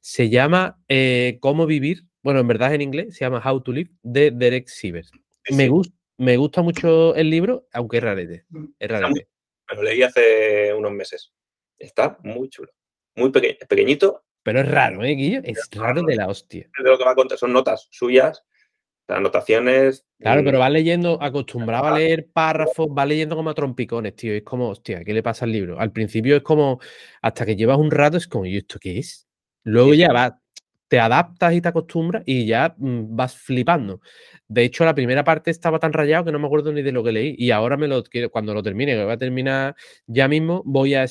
[0.00, 3.90] Se llama eh, Cómo vivir, bueno, en verdad en inglés, se llama How to Live,
[4.02, 5.10] de Derek Sivers.
[5.50, 5.70] Me,
[6.18, 8.44] me gusta mucho el libro, aunque es rarete.
[8.78, 9.28] Es rarete.
[9.70, 11.32] Me lo leí hace unos meses.
[11.78, 12.70] Está muy chulo.
[13.16, 14.24] Muy pequeñito.
[14.44, 15.40] Pero es raro, ¿eh, Guillo?
[15.42, 16.70] Es raro de la hostia.
[16.78, 18.44] De lo que va a contar son notas suyas
[19.06, 20.06] las anotaciones.
[20.18, 24.32] Claro, pero va leyendo, acostumbrado a leer párrafos, va leyendo como a trompicones, tío.
[24.32, 25.78] Es como, hostia, ¿qué le pasa al libro?
[25.78, 26.80] Al principio es como,
[27.20, 29.26] hasta que llevas un rato, es como, ¿y esto qué es?
[29.64, 30.40] Luego ya va,
[30.88, 34.00] te adaptas y te acostumbras y ya mm, vas flipando.
[34.48, 37.02] De hecho, la primera parte estaba tan rayado que no me acuerdo ni de lo
[37.02, 37.34] que leí.
[37.38, 39.76] Y ahora me lo quiero, cuando lo termine, que voy a terminar
[40.06, 41.06] ya mismo, voy a,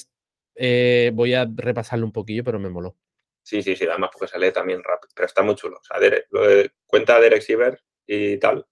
[0.56, 2.96] eh, voy a repasarlo un poquillo, pero me moló.
[3.44, 5.78] Sí, sí, sí, además porque se lee también rápido, pero está muy chulo.
[5.78, 5.98] O sea,
[6.30, 8.66] lo de, cuenta Derek Siever y tal,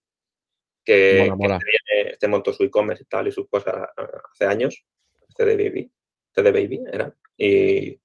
[0.83, 1.31] que,
[2.09, 3.89] este montó su e-commerce y tal y sus cosas
[4.33, 4.83] hace años,
[5.35, 5.91] CD Baby,
[6.33, 7.99] CD Baby era, y,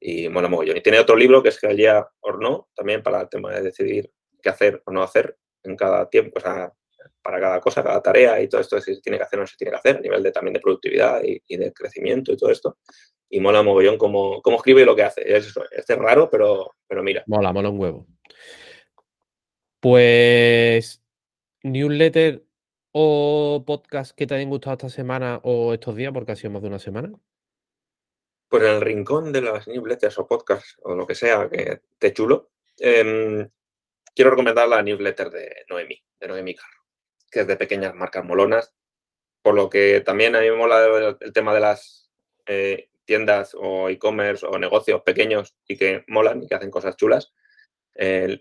[0.00, 0.78] y mola mogollón.
[0.78, 2.08] Y tiene otro libro que es Geolía
[2.40, 4.10] no también para el tema de decidir
[4.42, 6.72] qué hacer o no hacer en cada tiempo, o sea,
[7.22, 9.46] para cada cosa, cada tarea y todo esto, si se tiene que hacer o no
[9.46, 12.36] se tiene que hacer, a nivel de, también de productividad y, y de crecimiento y
[12.36, 12.78] todo esto
[13.32, 15.22] y mola mogollón cómo, cómo escribe y lo que hace.
[15.24, 17.24] Es, es raro, pero, pero mira.
[17.26, 18.06] Mola, mola un huevo.
[19.80, 21.02] Pues
[21.62, 22.44] newsletter
[22.92, 26.60] o podcast que te hayan gustado esta semana o estos días, porque ha sido más
[26.60, 27.10] de una semana.
[28.48, 32.12] Pues en el rincón de las newsletters o podcasts o lo que sea que te
[32.12, 33.48] chulo, em,
[34.14, 36.81] quiero recomendar la newsletter de Noemi, de Noemi Carro,
[37.32, 38.72] que es de pequeñas marcas molonas,
[39.42, 42.10] por lo que también a mí me mola el tema de las
[42.46, 47.32] eh, tiendas o e-commerce o negocios pequeños y que molan y que hacen cosas chulas,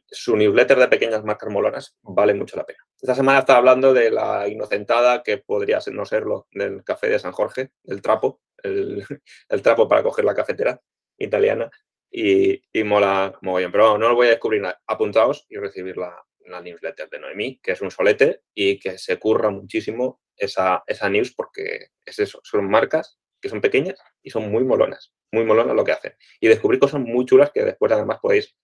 [0.09, 2.79] su newsletter de pequeñas marcas molonas vale mucho la pena.
[3.01, 7.19] Esta semana estaba hablando de la inocentada, que podría ser, no serlo, del café de
[7.19, 9.05] San Jorge, el trapo, el,
[9.63, 10.79] trapo para coger la cafetera
[11.17, 11.69] italiana
[12.11, 13.71] y, mola bien.
[13.71, 14.79] Pero no lo voy a descubrir nada.
[14.85, 16.15] Apuntaos y recibir la,
[16.45, 21.33] newsletter de Noemí, que es un solete y que se curra muchísimo esa, esa news
[21.33, 25.83] porque es eso, son marcas que son pequeñas y son muy molonas, muy molonas lo
[25.83, 26.13] que hacen.
[26.39, 28.55] Y descubrir cosas muy chulas que después además podéis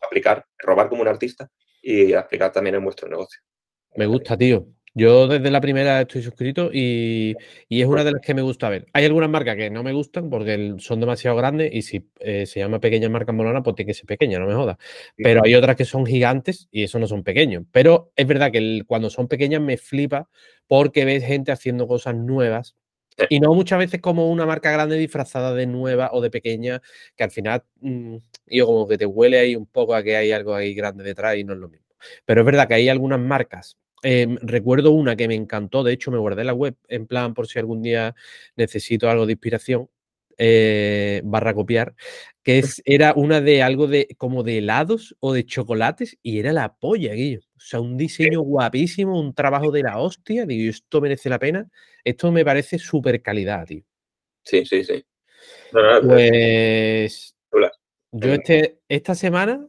[0.00, 1.50] aplicar, robar como un artista
[1.82, 3.40] y aplicar también en vuestro negocio.
[3.94, 4.66] Me gusta, tío.
[4.98, 7.36] Yo desde la primera estoy suscrito y,
[7.68, 8.86] es una de las que me gusta ver.
[8.94, 12.60] Hay algunas marcas que no me gustan porque son demasiado grandes y si eh, se
[12.60, 14.78] llama pequeña marca molona, pues tiene que ser pequeña, no me jodas.
[15.14, 17.64] Pero hay otras que son gigantes y eso no son pequeños.
[17.72, 20.30] Pero es verdad que cuando son pequeñas me flipa
[20.66, 22.74] porque ves gente haciendo cosas nuevas
[23.28, 26.80] y no muchas veces como una marca grande disfrazada de nueva o de pequeña,
[27.14, 28.16] que al final, mm,
[28.46, 31.36] yo como que te huele ahí un poco a que hay algo ahí grande detrás
[31.36, 31.86] y no es lo mismo.
[32.24, 33.76] Pero es verdad que hay algunas marcas.
[34.02, 37.48] Em, recuerdo una que me encantó, de hecho me guardé la web en plan por
[37.48, 38.14] si algún día
[38.54, 39.88] necesito algo de inspiración,
[40.38, 41.94] eh, barra copiar,
[42.42, 46.52] que es, era una de algo de como de helados o de chocolates y era
[46.52, 47.40] la polla, Guillo.
[47.56, 50.44] O sea, un diseño guapísimo, un trabajo de la hostia.
[50.44, 51.66] Digo, esto merece la pena.
[52.04, 53.82] Esto me parece súper calidad, tío.
[54.42, 55.04] Sí, sí, sí.
[56.02, 57.34] pues
[58.12, 59.66] yo este, esta semana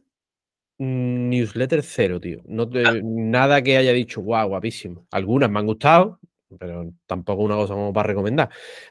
[0.78, 2.42] newsletter cero, tío.
[2.46, 2.94] No ah.
[3.02, 5.06] Nada que haya dicho, guau, guapísimo.
[5.10, 6.20] Algunas me han gustado,
[6.58, 8.48] pero tampoco una cosa como para recomendar.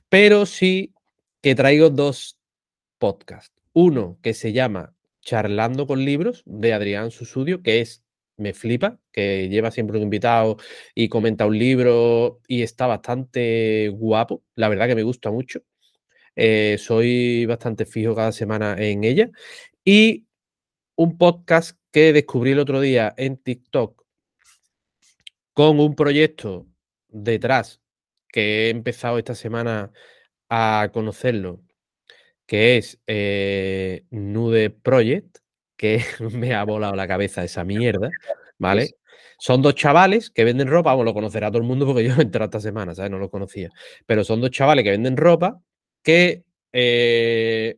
[0.10, 0.94] Pero sí
[1.42, 2.38] que traigo dos
[2.98, 3.54] podcasts.
[3.74, 8.04] Uno que se llama Charlando con Libros de Adrián Susudio, que es,
[8.38, 10.58] me flipa, que lleva siempre un invitado
[10.94, 14.44] y comenta un libro y está bastante guapo.
[14.56, 15.62] La verdad que me gusta mucho.
[16.36, 19.30] Eh, soy bastante fijo cada semana en ella.
[19.84, 20.28] Y
[20.96, 24.04] un podcast que descubrí el otro día en TikTok
[25.54, 26.68] con un proyecto
[27.08, 27.82] detrás
[28.30, 29.92] que he empezado esta semana
[30.50, 31.62] a conocerlo,
[32.46, 35.40] que es eh, Nude Project,
[35.76, 38.10] que me ha volado la cabeza esa mierda,
[38.58, 38.92] ¿vale?
[39.40, 42.24] Son dos chavales que venden ropa, bueno, lo conocerá todo el mundo porque yo me
[42.24, 43.12] entré esta semana, ¿sabes?
[43.12, 43.70] No lo conocía.
[44.06, 45.60] Pero son dos chavales que venden ropa
[46.04, 47.78] que eh,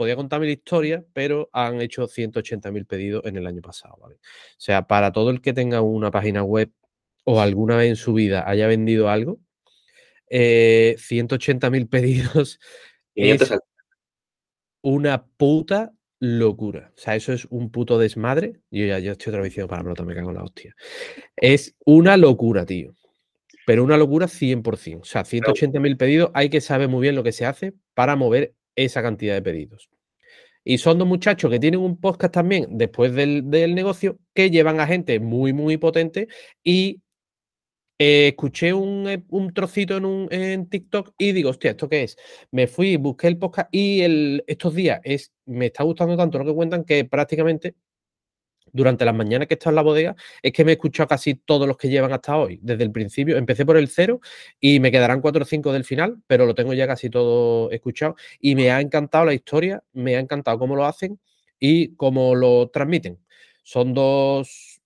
[0.00, 4.14] podía contarme la historia, pero han hecho 180.000 pedidos en el año pasado, ¿vale?
[4.14, 6.72] O sea, para todo el que tenga una página web
[7.24, 9.40] o alguna vez en su vida haya vendido algo,
[10.30, 12.60] eh, 180.000 pedidos
[13.14, 13.52] es
[14.80, 16.94] una puta locura.
[16.96, 18.62] O sea, eso es un puto desmadre.
[18.70, 20.74] Yo ya yo estoy otra vez para pelota, me cago en la hostia.
[21.36, 22.94] Es una locura, tío.
[23.66, 25.02] Pero una locura 100%.
[25.02, 28.54] O sea, 180.000 pedidos, hay que saber muy bien lo que se hace para mover
[28.76, 29.90] esa cantidad de pedidos.
[30.64, 34.80] Y son dos muchachos que tienen un podcast también después del, del negocio que llevan
[34.80, 36.28] a gente muy, muy potente
[36.62, 37.00] y
[38.02, 42.16] eh, escuché eh, un, trocito en, un, en TikTok y digo, hostia, ¿esto qué es?
[42.50, 46.46] Me fui, busqué el podcast y el, estos días es, me está gustando tanto lo
[46.46, 47.74] que cuentan que prácticamente
[48.72, 51.34] durante las mañanas que he estado en la bodega es que me he escuchado casi
[51.34, 52.58] todos los que llevan hasta hoy.
[52.62, 54.20] Desde el principio empecé por el cero
[54.60, 58.16] y me quedarán cuatro o cinco del final, pero lo tengo ya casi todo escuchado
[58.40, 61.18] y me ha encantado la historia, me ha encantado cómo lo hacen
[61.58, 63.18] y cómo lo transmiten.
[63.62, 64.80] Son dos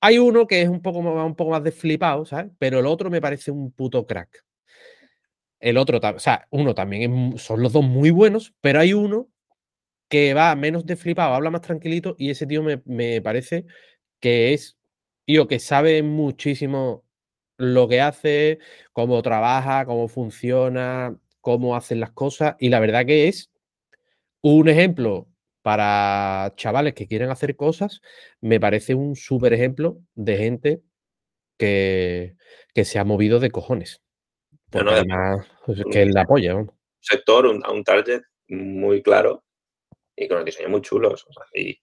[0.00, 2.50] hay uno que es un poco, más, un poco más desflipado, ¿sabes?
[2.58, 4.44] Pero el otro me parece un puto crack.
[5.60, 9.28] El otro, o sea, uno también son los dos muy buenos, pero hay uno
[10.10, 13.64] que va menos desflipado, habla más tranquilito y ese tío me, parece
[14.18, 14.76] que es,
[15.24, 17.04] tío, que sabe muchísimo
[17.56, 18.58] lo que hace,
[18.92, 23.52] cómo trabaja, cómo funciona, cómo hacen las cosas y la verdad que es
[24.42, 25.28] un ejemplo
[25.62, 28.00] para chavales que quieren hacer cosas,
[28.40, 30.82] me parece un súper ejemplo de gente
[31.56, 32.34] que,
[32.74, 34.02] se ha movido de cojones.
[34.70, 36.56] Porque además pues, que él la apoya.
[36.56, 39.44] Un sector, un, un target muy claro
[40.16, 41.26] y con el diseño muy chulos.
[41.54, 41.78] y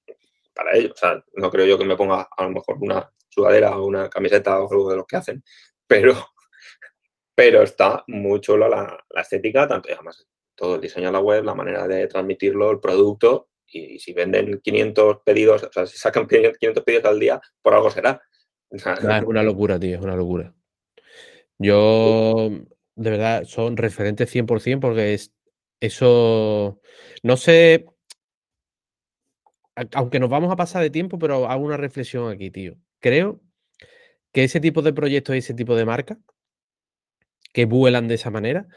[0.54, 3.78] para ellos, o sea, no creo yo que me ponga a lo mejor una sudadera
[3.78, 5.44] o una camiseta o algo de lo que hacen,
[5.86, 6.14] pero,
[7.36, 11.20] pero está muy chulo la, la estética, tanto y además todo el diseño de la
[11.20, 15.98] web, la manera de transmitirlo, el producto y, si venden 500 pedidos, o sea, si
[15.98, 16.28] sacan
[16.60, 18.22] 500 pedidos al día, por algo será.
[18.72, 18.84] es
[19.26, 20.54] una locura, tío, es una locura.
[21.60, 22.50] Yo,
[22.96, 25.34] de verdad, son referentes 100% porque es,
[25.80, 26.82] eso,
[27.24, 27.86] no sé,
[29.94, 32.76] aunque nos vamos a pasar de tiempo, pero hago una reflexión aquí, tío.
[33.00, 33.42] Creo
[34.32, 36.18] que ese tipo de proyectos y ese tipo de marcas
[37.54, 38.68] que vuelan de esa manera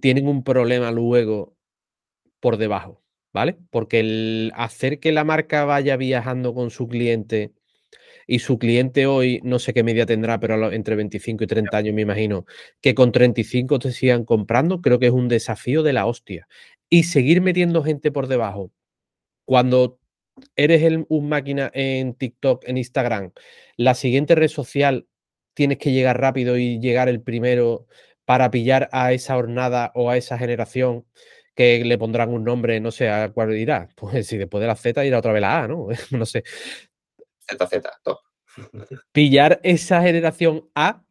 [0.00, 1.56] tienen un problema luego
[2.40, 3.06] por debajo.
[3.36, 3.58] ¿vale?
[3.70, 7.52] Porque el hacer que la marca vaya viajando con su cliente
[8.26, 11.94] y su cliente hoy, no sé qué media tendrá, pero entre 25 y 30 años
[11.94, 12.46] me imagino,
[12.80, 16.48] que con 35 te sigan comprando, creo que es un desafío de la hostia.
[16.88, 18.72] Y seguir metiendo gente por debajo.
[19.44, 19.98] Cuando
[20.56, 23.32] eres un máquina en TikTok, en Instagram,
[23.76, 25.06] la siguiente red social
[25.54, 27.86] tienes que llegar rápido y llegar el primero
[28.24, 31.06] para pillar a esa jornada o a esa generación
[31.54, 33.88] que le pondrán un nombre, no sé a cuál irá.
[33.96, 35.88] Pues si después de la Z irá otra vez la A, ¿no?
[36.10, 36.44] no sé.
[37.48, 38.18] ZZ, top.
[39.12, 41.02] Pillar esa generación A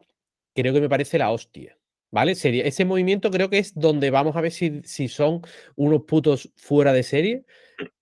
[0.56, 1.78] creo que me parece la hostia.
[2.12, 2.36] ¿Vale?
[2.36, 5.42] Sería, ese movimiento creo que es donde vamos a ver si, si son
[5.76, 7.44] unos putos fuera de serie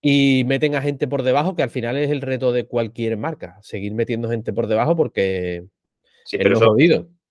[0.02, 3.58] y meten a gente por debajo, que al final es el reto de cualquier marca,
[3.62, 5.64] seguir metiendo gente por debajo porque
[6.26, 6.76] sí, pero eso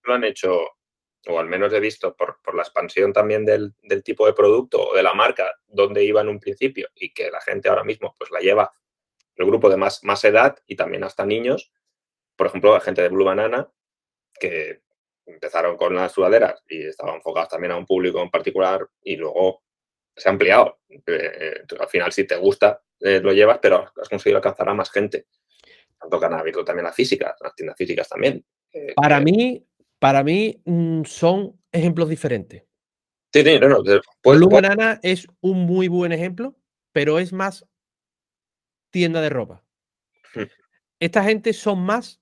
[0.04, 0.58] lo han hecho,
[1.28, 4.88] o al menos he visto por, por la expansión también del, del, tipo de producto
[4.88, 8.16] o de la marca donde iba en un principio y que la gente ahora mismo
[8.18, 8.72] pues la lleva
[9.36, 11.72] el grupo de más, más edad y también hasta niños.
[12.36, 13.70] Por ejemplo, la gente de Blue Banana,
[14.38, 14.80] que
[15.34, 19.62] empezaron con las sudaderas y estaban enfocados también a un público en particular y luego
[20.16, 20.80] se ha ampliado.
[20.88, 24.74] Eh, eh, al final, si te gusta, eh, lo llevas, pero has conseguido alcanzar a
[24.74, 25.26] más gente.
[25.98, 28.44] Tanto que han abierto también las físicas, las tiendas físicas también.
[28.96, 29.64] para mí,
[29.98, 32.64] para mí mm, son ejemplos diferentes.
[33.32, 33.82] Sí, sí, no, no.
[33.82, 36.54] Blue Banana es un muy buen ejemplo,
[36.92, 37.66] pero es más
[38.90, 39.64] tienda de ropa.
[40.34, 40.42] Hmm.
[41.00, 42.20] Esta gente son más,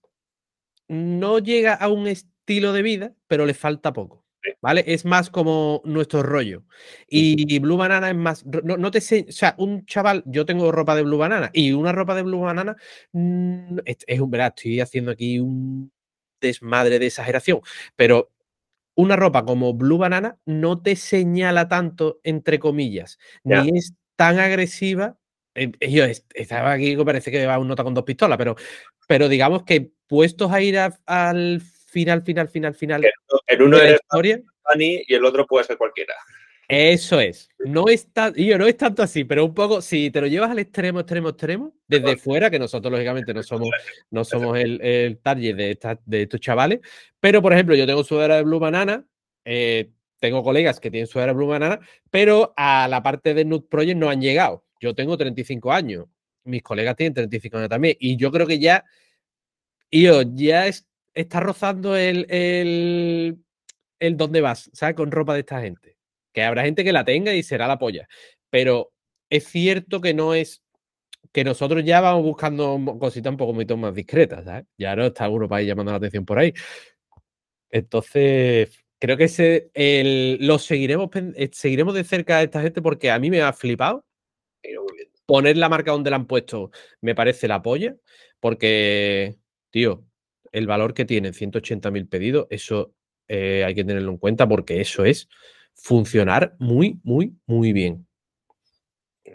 [0.88, 2.06] no llega a un
[2.51, 4.24] estilo de vida, pero le falta poco.
[4.62, 4.82] ¿Vale?
[4.86, 6.64] Es más como nuestro rollo.
[7.07, 8.44] Y Blue Banana es más.
[8.46, 12.14] No, te O sea, un chaval, yo tengo ropa de Blue Banana y una ropa
[12.14, 12.74] de Blue Banana
[13.12, 14.30] mm, es, un.
[14.30, 15.92] Verdad, estoy haciendo aquí un
[16.40, 17.61] desmadre de exageración,
[17.96, 18.30] pero
[18.94, 25.18] una ropa como Blue Banana no te señala tanto, entre comillas, ni es tan agresiva.
[25.55, 28.57] Eh, yo estaba aquí, parece que va un nota con dos pistolas, pero,
[29.07, 31.61] pero digamos que puestos a ir al
[31.91, 33.05] final, final, final, final.
[33.47, 34.43] En uno de la historia.
[34.78, 36.14] Y el otro puede ser cualquiera.
[36.70, 37.49] Eso es.
[37.59, 40.61] No es, yo, no es tanto así, pero un poco, si te lo llevas al
[40.61, 43.70] extremo, extremo, extremo, desde fuera, que nosotros lógicamente no somos,
[44.11, 46.78] no somos el, el target de, de estos chavales,
[47.18, 49.05] pero por ejemplo, yo tengo sudadera de Blue Banana,
[49.45, 53.66] eh, tengo colegas que tienen sudadera de Blue Banana, pero a la parte de Nude
[53.68, 54.64] Project no han llegado.
[54.80, 56.07] Yo tengo 35 años,
[56.45, 58.84] mis colegas tienen 35 años también, y yo creo que ya,
[59.91, 60.86] yo, ya es,
[61.20, 63.38] está rozando el, el,
[63.98, 64.96] el dónde vas, ¿sabes?
[64.96, 65.96] Con ropa de esta gente.
[66.32, 68.08] Que habrá gente que la tenga y será la polla.
[68.50, 68.92] Pero
[69.30, 70.62] es cierto que no es.
[71.32, 74.64] Que nosotros ya vamos buscando cositas un poco más discretas, ¿sabes?
[74.76, 76.52] Ya no está uno para ir llamando la atención por ahí.
[77.70, 83.10] Entonces, creo que ese, el, lo seguiremos, eh, seguiremos de cerca a esta gente porque
[83.10, 84.04] a mí me ha flipado.
[85.26, 87.96] Poner la marca donde la han puesto me parece la polla,
[88.40, 89.36] porque,
[89.70, 90.04] tío,
[90.53, 92.94] el valor que tienen 180 mil pedidos, eso
[93.28, 95.28] eh, hay que tenerlo en cuenta porque eso es
[95.74, 98.07] funcionar muy, muy, muy bien.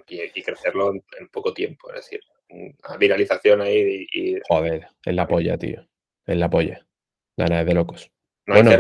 [0.08, 4.36] Y, crecerlo en, poco tiempo, es decir, una viralización ahí y...
[4.48, 5.88] Joder, es la polla, tío.
[6.26, 6.86] Es la polla.
[7.38, 8.12] Es de locos.
[8.46, 8.78] No bueno, hay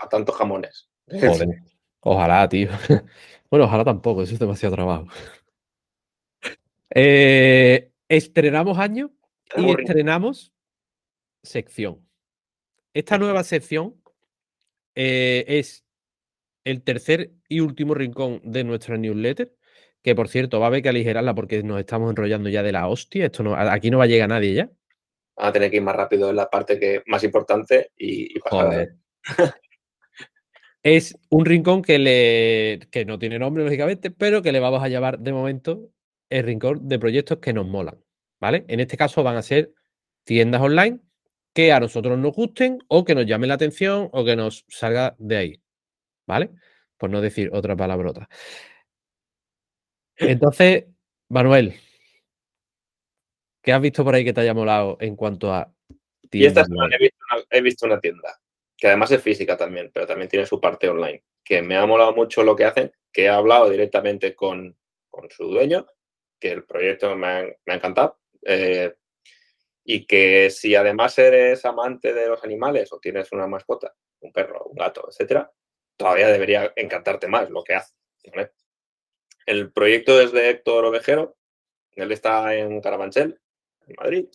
[0.00, 0.88] a tantos jamones.
[1.08, 1.48] Joder.
[2.00, 2.68] Ojalá, tío.
[3.50, 5.06] Bueno, ojalá tampoco, eso es demasiado trabajo.
[6.90, 9.10] Eh, estrenamos año
[9.56, 10.52] y estrenamos
[11.42, 12.06] sección.
[12.94, 14.00] Esta nueva sección
[14.94, 15.84] eh, es
[16.64, 19.54] el tercer y último rincón de nuestra newsletter,
[20.02, 22.88] que por cierto va a haber que aligerarla porque nos estamos enrollando ya de la
[22.88, 23.26] hostia.
[23.26, 24.70] Esto no, aquí no va a llegar nadie ya.
[25.40, 28.88] Va a tener que ir más rápido en la parte que más importante y, pasar.
[30.82, 34.88] es un rincón que, le, que no tiene nombre, lógicamente, pero que le vamos a
[34.88, 35.90] llamar de momento
[36.28, 38.02] el rincón de proyectos que nos molan.
[38.40, 38.64] ¿Vale?
[38.68, 39.72] En este caso van a ser
[40.24, 41.00] tiendas online
[41.54, 45.16] que a nosotros nos gusten o que nos llamen la atención o que nos salga
[45.18, 45.62] de ahí.
[46.26, 46.50] ¿Vale?
[46.96, 48.28] Por no decir otra palabrota.
[50.16, 50.84] Entonces,
[51.28, 51.74] Manuel,
[53.62, 55.72] ¿qué has visto por ahí que te haya molado en cuanto a
[56.28, 56.32] tiendas?
[56.32, 56.96] Y esta semana
[57.50, 58.40] he visto, una, tienda,
[58.76, 62.14] que además es física también, pero también tiene su parte online, que me ha molado
[62.14, 64.76] mucho lo que hacen, que he hablado directamente con,
[65.30, 65.86] su dueño,
[66.38, 68.18] que el proyecto me ha, me ha encantado.
[68.42, 68.94] Eh,
[69.90, 74.66] y que si además eres amante de los animales o tienes una mascota, un perro,
[74.66, 75.50] un gato, etcétera,
[75.96, 77.94] todavía debería encantarte más lo que hace.
[79.46, 81.38] El proyecto es de Héctor Ovejero,
[81.92, 83.40] él está en Carabanchel,
[83.86, 84.26] en Madrid,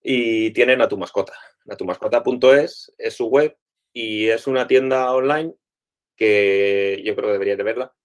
[0.00, 1.36] y tienen a tu mascota.
[1.64, 3.58] Natumascota.es es su web
[3.92, 5.56] y es una tienda online
[6.14, 7.96] que yo creo que deberías de verla,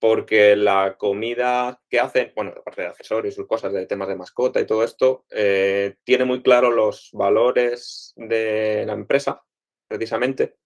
[0.00, 4.60] porque la comida que hacen, bueno, aparte de accesorios, sus cosas de temas de mascota
[4.60, 9.42] y todo esto, eh, tiene muy claro los valores de la empresa,
[9.88, 10.56] precisamente,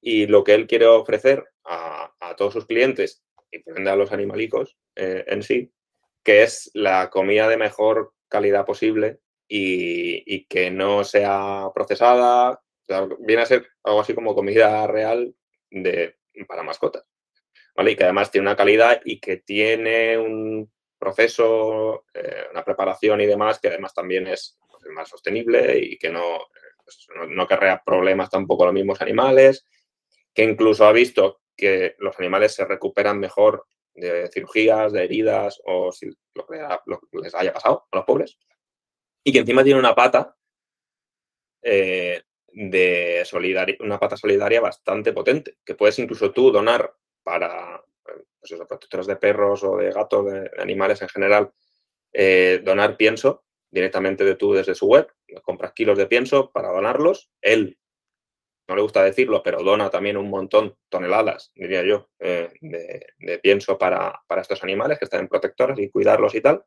[0.00, 5.24] y lo que él quiere ofrecer a, todos sus clientes y a los animalicos eh,
[5.26, 5.72] en sí,
[6.22, 12.60] que es la comida de mejor calidad posible y, que no sea procesada,
[13.20, 15.34] viene a ser algo así como comida real
[15.70, 17.04] de, para mascotas.
[17.78, 23.26] Y que además tiene una calidad y que tiene un proceso, eh, una preparación y
[23.26, 24.58] demás que además también es
[24.92, 26.38] más sostenible y que no,
[26.84, 29.66] pues no, querría problemas tampoco los mismos animales,
[30.32, 35.90] que incluso ha visto que los animales se recuperan mejor de cirugías, de heridas o
[35.90, 36.60] si lo que,
[37.22, 38.38] les haya pasado a los pobres.
[39.24, 40.36] Y que encima tiene una pata
[41.62, 46.94] eh, de solidaria, una pata solidaria bastante potente, que puedes incluso tú donar
[47.26, 51.50] para pues protectores de perros o de gatos, de, animales en general,
[52.12, 55.08] eh, donar pienso directamente de tú desde su web,
[55.42, 57.76] compras kilos de pienso para donarlos, él
[58.68, 63.76] no le gusta decirlo, pero dona también un montón, toneladas, diría yo, eh, de, pienso
[63.76, 66.64] para, estos animales que están en protectoras y cuidarlos y tal.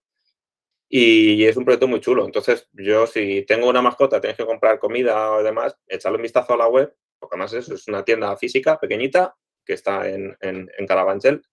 [0.89, 2.25] Y es un proyecto muy chulo.
[2.25, 6.53] Entonces, yo si tengo una mascota, tienes que comprar comida o demás, echarle un vistazo
[6.53, 9.35] a la web, porque además es una tienda física pequeñita
[9.69, 11.43] que está en, en, Carabanchel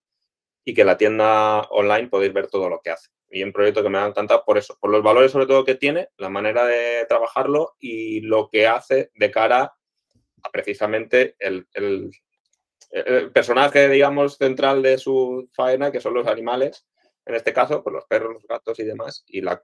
[0.65, 3.09] y que la tienda online podéis ver todo lo que hace.
[3.29, 5.75] Y un proyecto que me ha encantado por eso, por los valores sobre todo que
[5.75, 9.71] tiene, la manera de trabajarlo y lo que hace de cara
[10.51, 11.67] precisamente el,
[13.33, 16.87] personaje, digamos, central de su faena, que son los animales,
[17.23, 19.61] en este caso, pues los perros, los gatos y demás, y, la,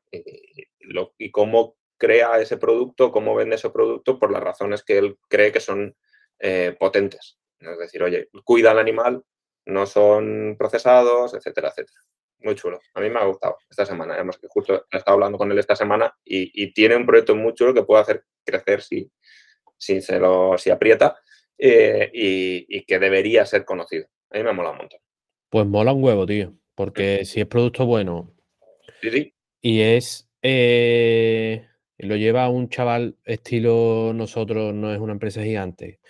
[1.17, 5.51] y, cómo crea ese producto, cómo vende ese producto por las razones que él cree
[5.51, 5.95] que son
[6.37, 7.39] eh, potentes.
[7.71, 9.23] Es decir, oye, cuida al animal,
[9.65, 11.99] no son procesados, etcétera, etcétera.
[12.39, 12.81] Muy chulo.
[12.93, 14.15] A mí me ha gustado esta semana.
[14.15, 17.35] Además que justo he estado hablando con él esta semana y, y tiene un proyecto
[17.35, 19.09] muy chulo que puede hacer crecer si,
[19.77, 21.17] si, se lo, si aprieta
[21.57, 24.07] eh, y, que debería ser conocido.
[24.31, 24.99] A mí me mola un montón.
[25.49, 28.33] Pues mola un huevo, tío, porque si es producto bueno
[29.61, 30.29] y es...
[30.41, 31.67] Eh,
[31.99, 36.01] lo lleva un chaval estilo nosotros, no es una empresa gigante,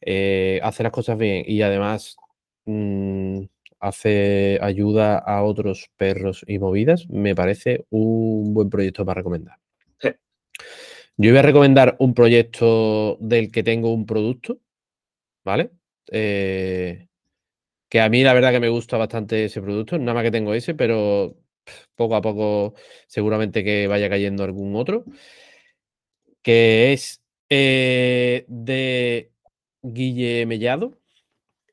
[0.00, 2.16] eh, hace las cosas bien y además
[2.66, 3.44] mm,
[3.80, 9.58] hace ayuda a otros perros y movidas, me parece un buen proyecto para recomendar.
[11.18, 14.58] Yo voy a recomendar un proyecto del que tengo un producto,
[15.44, 15.70] ¿vale?
[16.12, 17.08] Eh,
[17.88, 20.54] que a mí la verdad que me gusta bastante ese producto, nada más que tengo
[20.54, 21.36] ese, pero
[21.94, 22.74] poco a poco
[23.06, 25.04] seguramente que vaya cayendo algún otro,
[26.42, 29.32] que es eh, de
[29.92, 30.98] Guille Mellado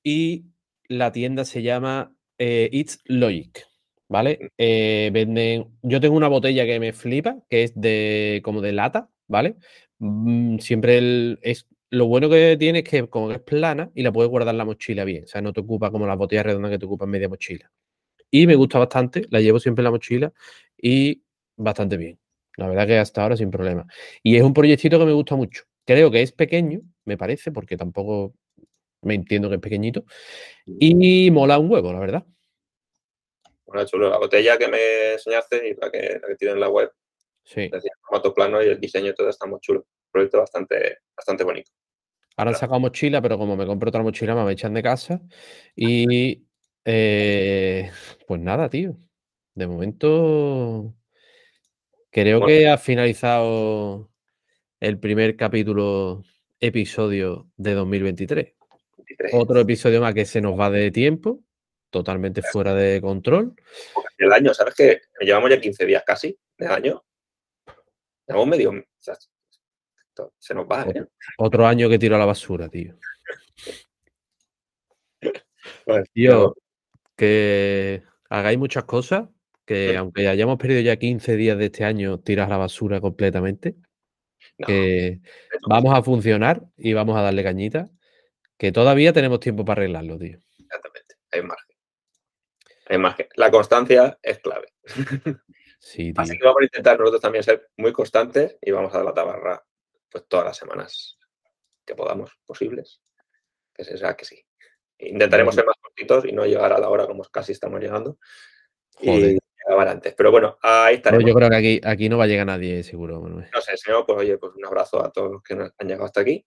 [0.04, 0.46] y
[0.88, 3.66] la tienda se llama eh, It's Logic.
[4.10, 4.52] ¿Vale?
[4.58, 5.80] venden.
[5.82, 9.56] Yo tengo una botella que me flipa, que es de como de lata, ¿vale?
[9.98, 14.30] Mm, siempre es lo bueno que tiene es que como es plana y la puedes
[14.30, 16.80] guardar en la mochila bien, o sea, no te ocupa como las botellas redondas que
[16.80, 17.72] te ocupan media mochila.
[18.32, 20.34] Y me gusta bastante, la llevo siempre en la mochila
[20.76, 21.24] y
[21.56, 22.20] bastante bien.
[22.58, 23.86] La verdad que hasta ahora sin problema.
[24.24, 25.66] Y es un proyectito que me gusta mucho.
[25.86, 28.34] Creo que es pequeño, me parece, porque tampoco
[29.02, 30.06] me entiendo que es pequeñito.
[30.66, 32.26] Y mola un huevo, la verdad.
[33.66, 34.10] Bueno, chulo.
[34.10, 36.92] La botella que me enseñaste y la que, la que tiene en la web
[37.46, 37.70] Sí.
[38.02, 39.82] formato plano y el diseño todo está muy chulo.
[39.82, 41.72] Un proyecto bastante, bastante bonito.
[42.38, 45.22] Ahora han sacado mochila, pero como me compro otra mochila, me echan de casa.
[45.76, 46.46] Y
[46.86, 47.92] eh,
[48.28, 48.96] pues nada, tío.
[49.56, 50.96] De momento
[52.10, 54.10] creo que ha finalizado
[54.84, 56.26] el primer capítulo,
[56.60, 58.54] episodio de 2023.
[59.32, 61.42] Otro episodio más que se nos va de tiempo,
[61.90, 63.56] totalmente fuera de control.
[64.18, 67.02] El año, ¿sabes que Llevamos ya 15 días casi de año
[68.46, 68.74] medio.
[70.38, 71.06] se nos va, ¿eh?
[71.38, 72.98] Otro año que tiro a la basura, tío.
[76.14, 76.58] tío,
[77.16, 79.30] que hagáis muchas cosas,
[79.64, 83.78] que aunque hayamos perdido ya 15 días de este año, tiras a la basura completamente.
[85.68, 87.90] Vamos a funcionar y vamos a darle cañita.
[88.58, 90.38] Que todavía tenemos tiempo para arreglarlo, tío.
[90.60, 91.76] Exactamente, hay margen.
[92.88, 93.28] Hay margen.
[93.36, 94.68] La constancia es clave.
[96.16, 99.14] Así que vamos a intentar nosotros también ser muy constantes y vamos a dar la
[99.14, 99.64] tabarra
[100.10, 101.18] pues todas las semanas
[101.86, 103.02] que podamos posibles.
[103.74, 104.46] Que sea que sí.
[105.00, 108.18] Intentaremos ser más cortitos y no llegar a la hora como casi estamos llegando.
[109.02, 110.14] Y antes.
[110.16, 111.28] Pero bueno, ahí estaremos.
[111.28, 113.20] yo creo que aquí, aquí no va a llegar nadie, seguro.
[113.20, 116.22] No sé, señor, pues oye, pues un abrazo a todos los que han llegado hasta
[116.22, 116.46] aquí.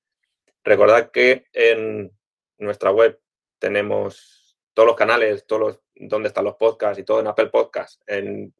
[0.64, 2.10] Recordad que en
[2.58, 3.18] nuestra web
[3.58, 7.98] tenemos todos los canales, todos los, donde están los podcasts y todo en Apple Podcasts,
[8.06, 8.52] en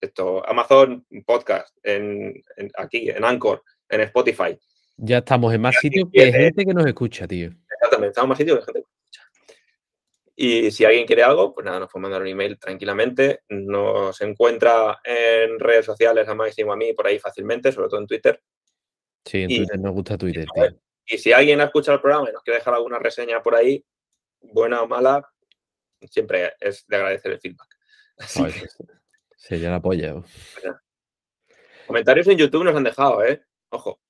[0.00, 2.42] esto, Amazon Podcast, en,
[2.76, 4.58] aquí, en Anchor, en Spotify.
[4.96, 7.50] Ya estamos en más sitios que hay gente que nos escucha, tío.
[7.70, 8.95] Exactamente, estamos en más sitios que gente que nos escucha.
[10.38, 13.40] Y si alguien quiere algo, pues nada, nos puede mandar un email tranquilamente.
[13.48, 18.06] Nos encuentra en redes sociales a Máximo a mí por ahí fácilmente, sobre todo en
[18.06, 18.42] Twitter.
[19.24, 20.78] Sí, en Twitter nos gusta Twitter, tío.
[21.06, 23.82] Y si alguien ha escuchado el programa y nos quiere dejar alguna reseña por ahí,
[24.40, 25.26] buena o mala,
[26.10, 27.68] siempre es de agradecer el feedback.
[28.18, 28.44] Así
[29.36, 30.22] Sería la polla.
[31.86, 33.42] Comentarios en YouTube nos han dejado, ¿eh?
[33.70, 34.00] Ojo.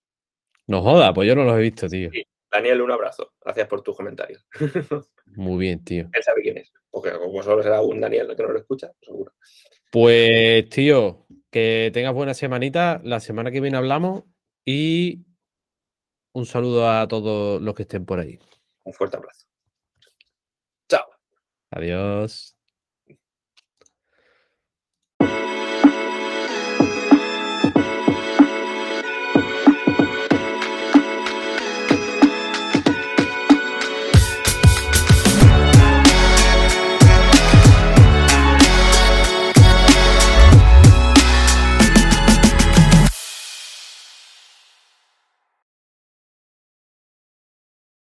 [0.66, 2.10] No joda, pues yo no los he visto, tío.
[2.10, 2.26] Sí.
[2.50, 3.32] Daniel, un abrazo.
[3.42, 4.46] Gracias por tus comentarios.
[5.26, 6.08] Muy bien, tío.
[6.12, 6.72] Él sabe quién es.
[6.90, 9.32] Porque como solo será un Daniel que no lo escucha, seguro.
[9.90, 13.00] Pues, tío, que tengas buena semanita.
[13.04, 14.24] La semana que viene hablamos
[14.64, 15.26] y
[16.32, 18.38] un saludo a todos los que estén por ahí.
[18.84, 19.46] Un fuerte abrazo.
[20.88, 21.06] Chao.
[21.70, 22.55] Adiós.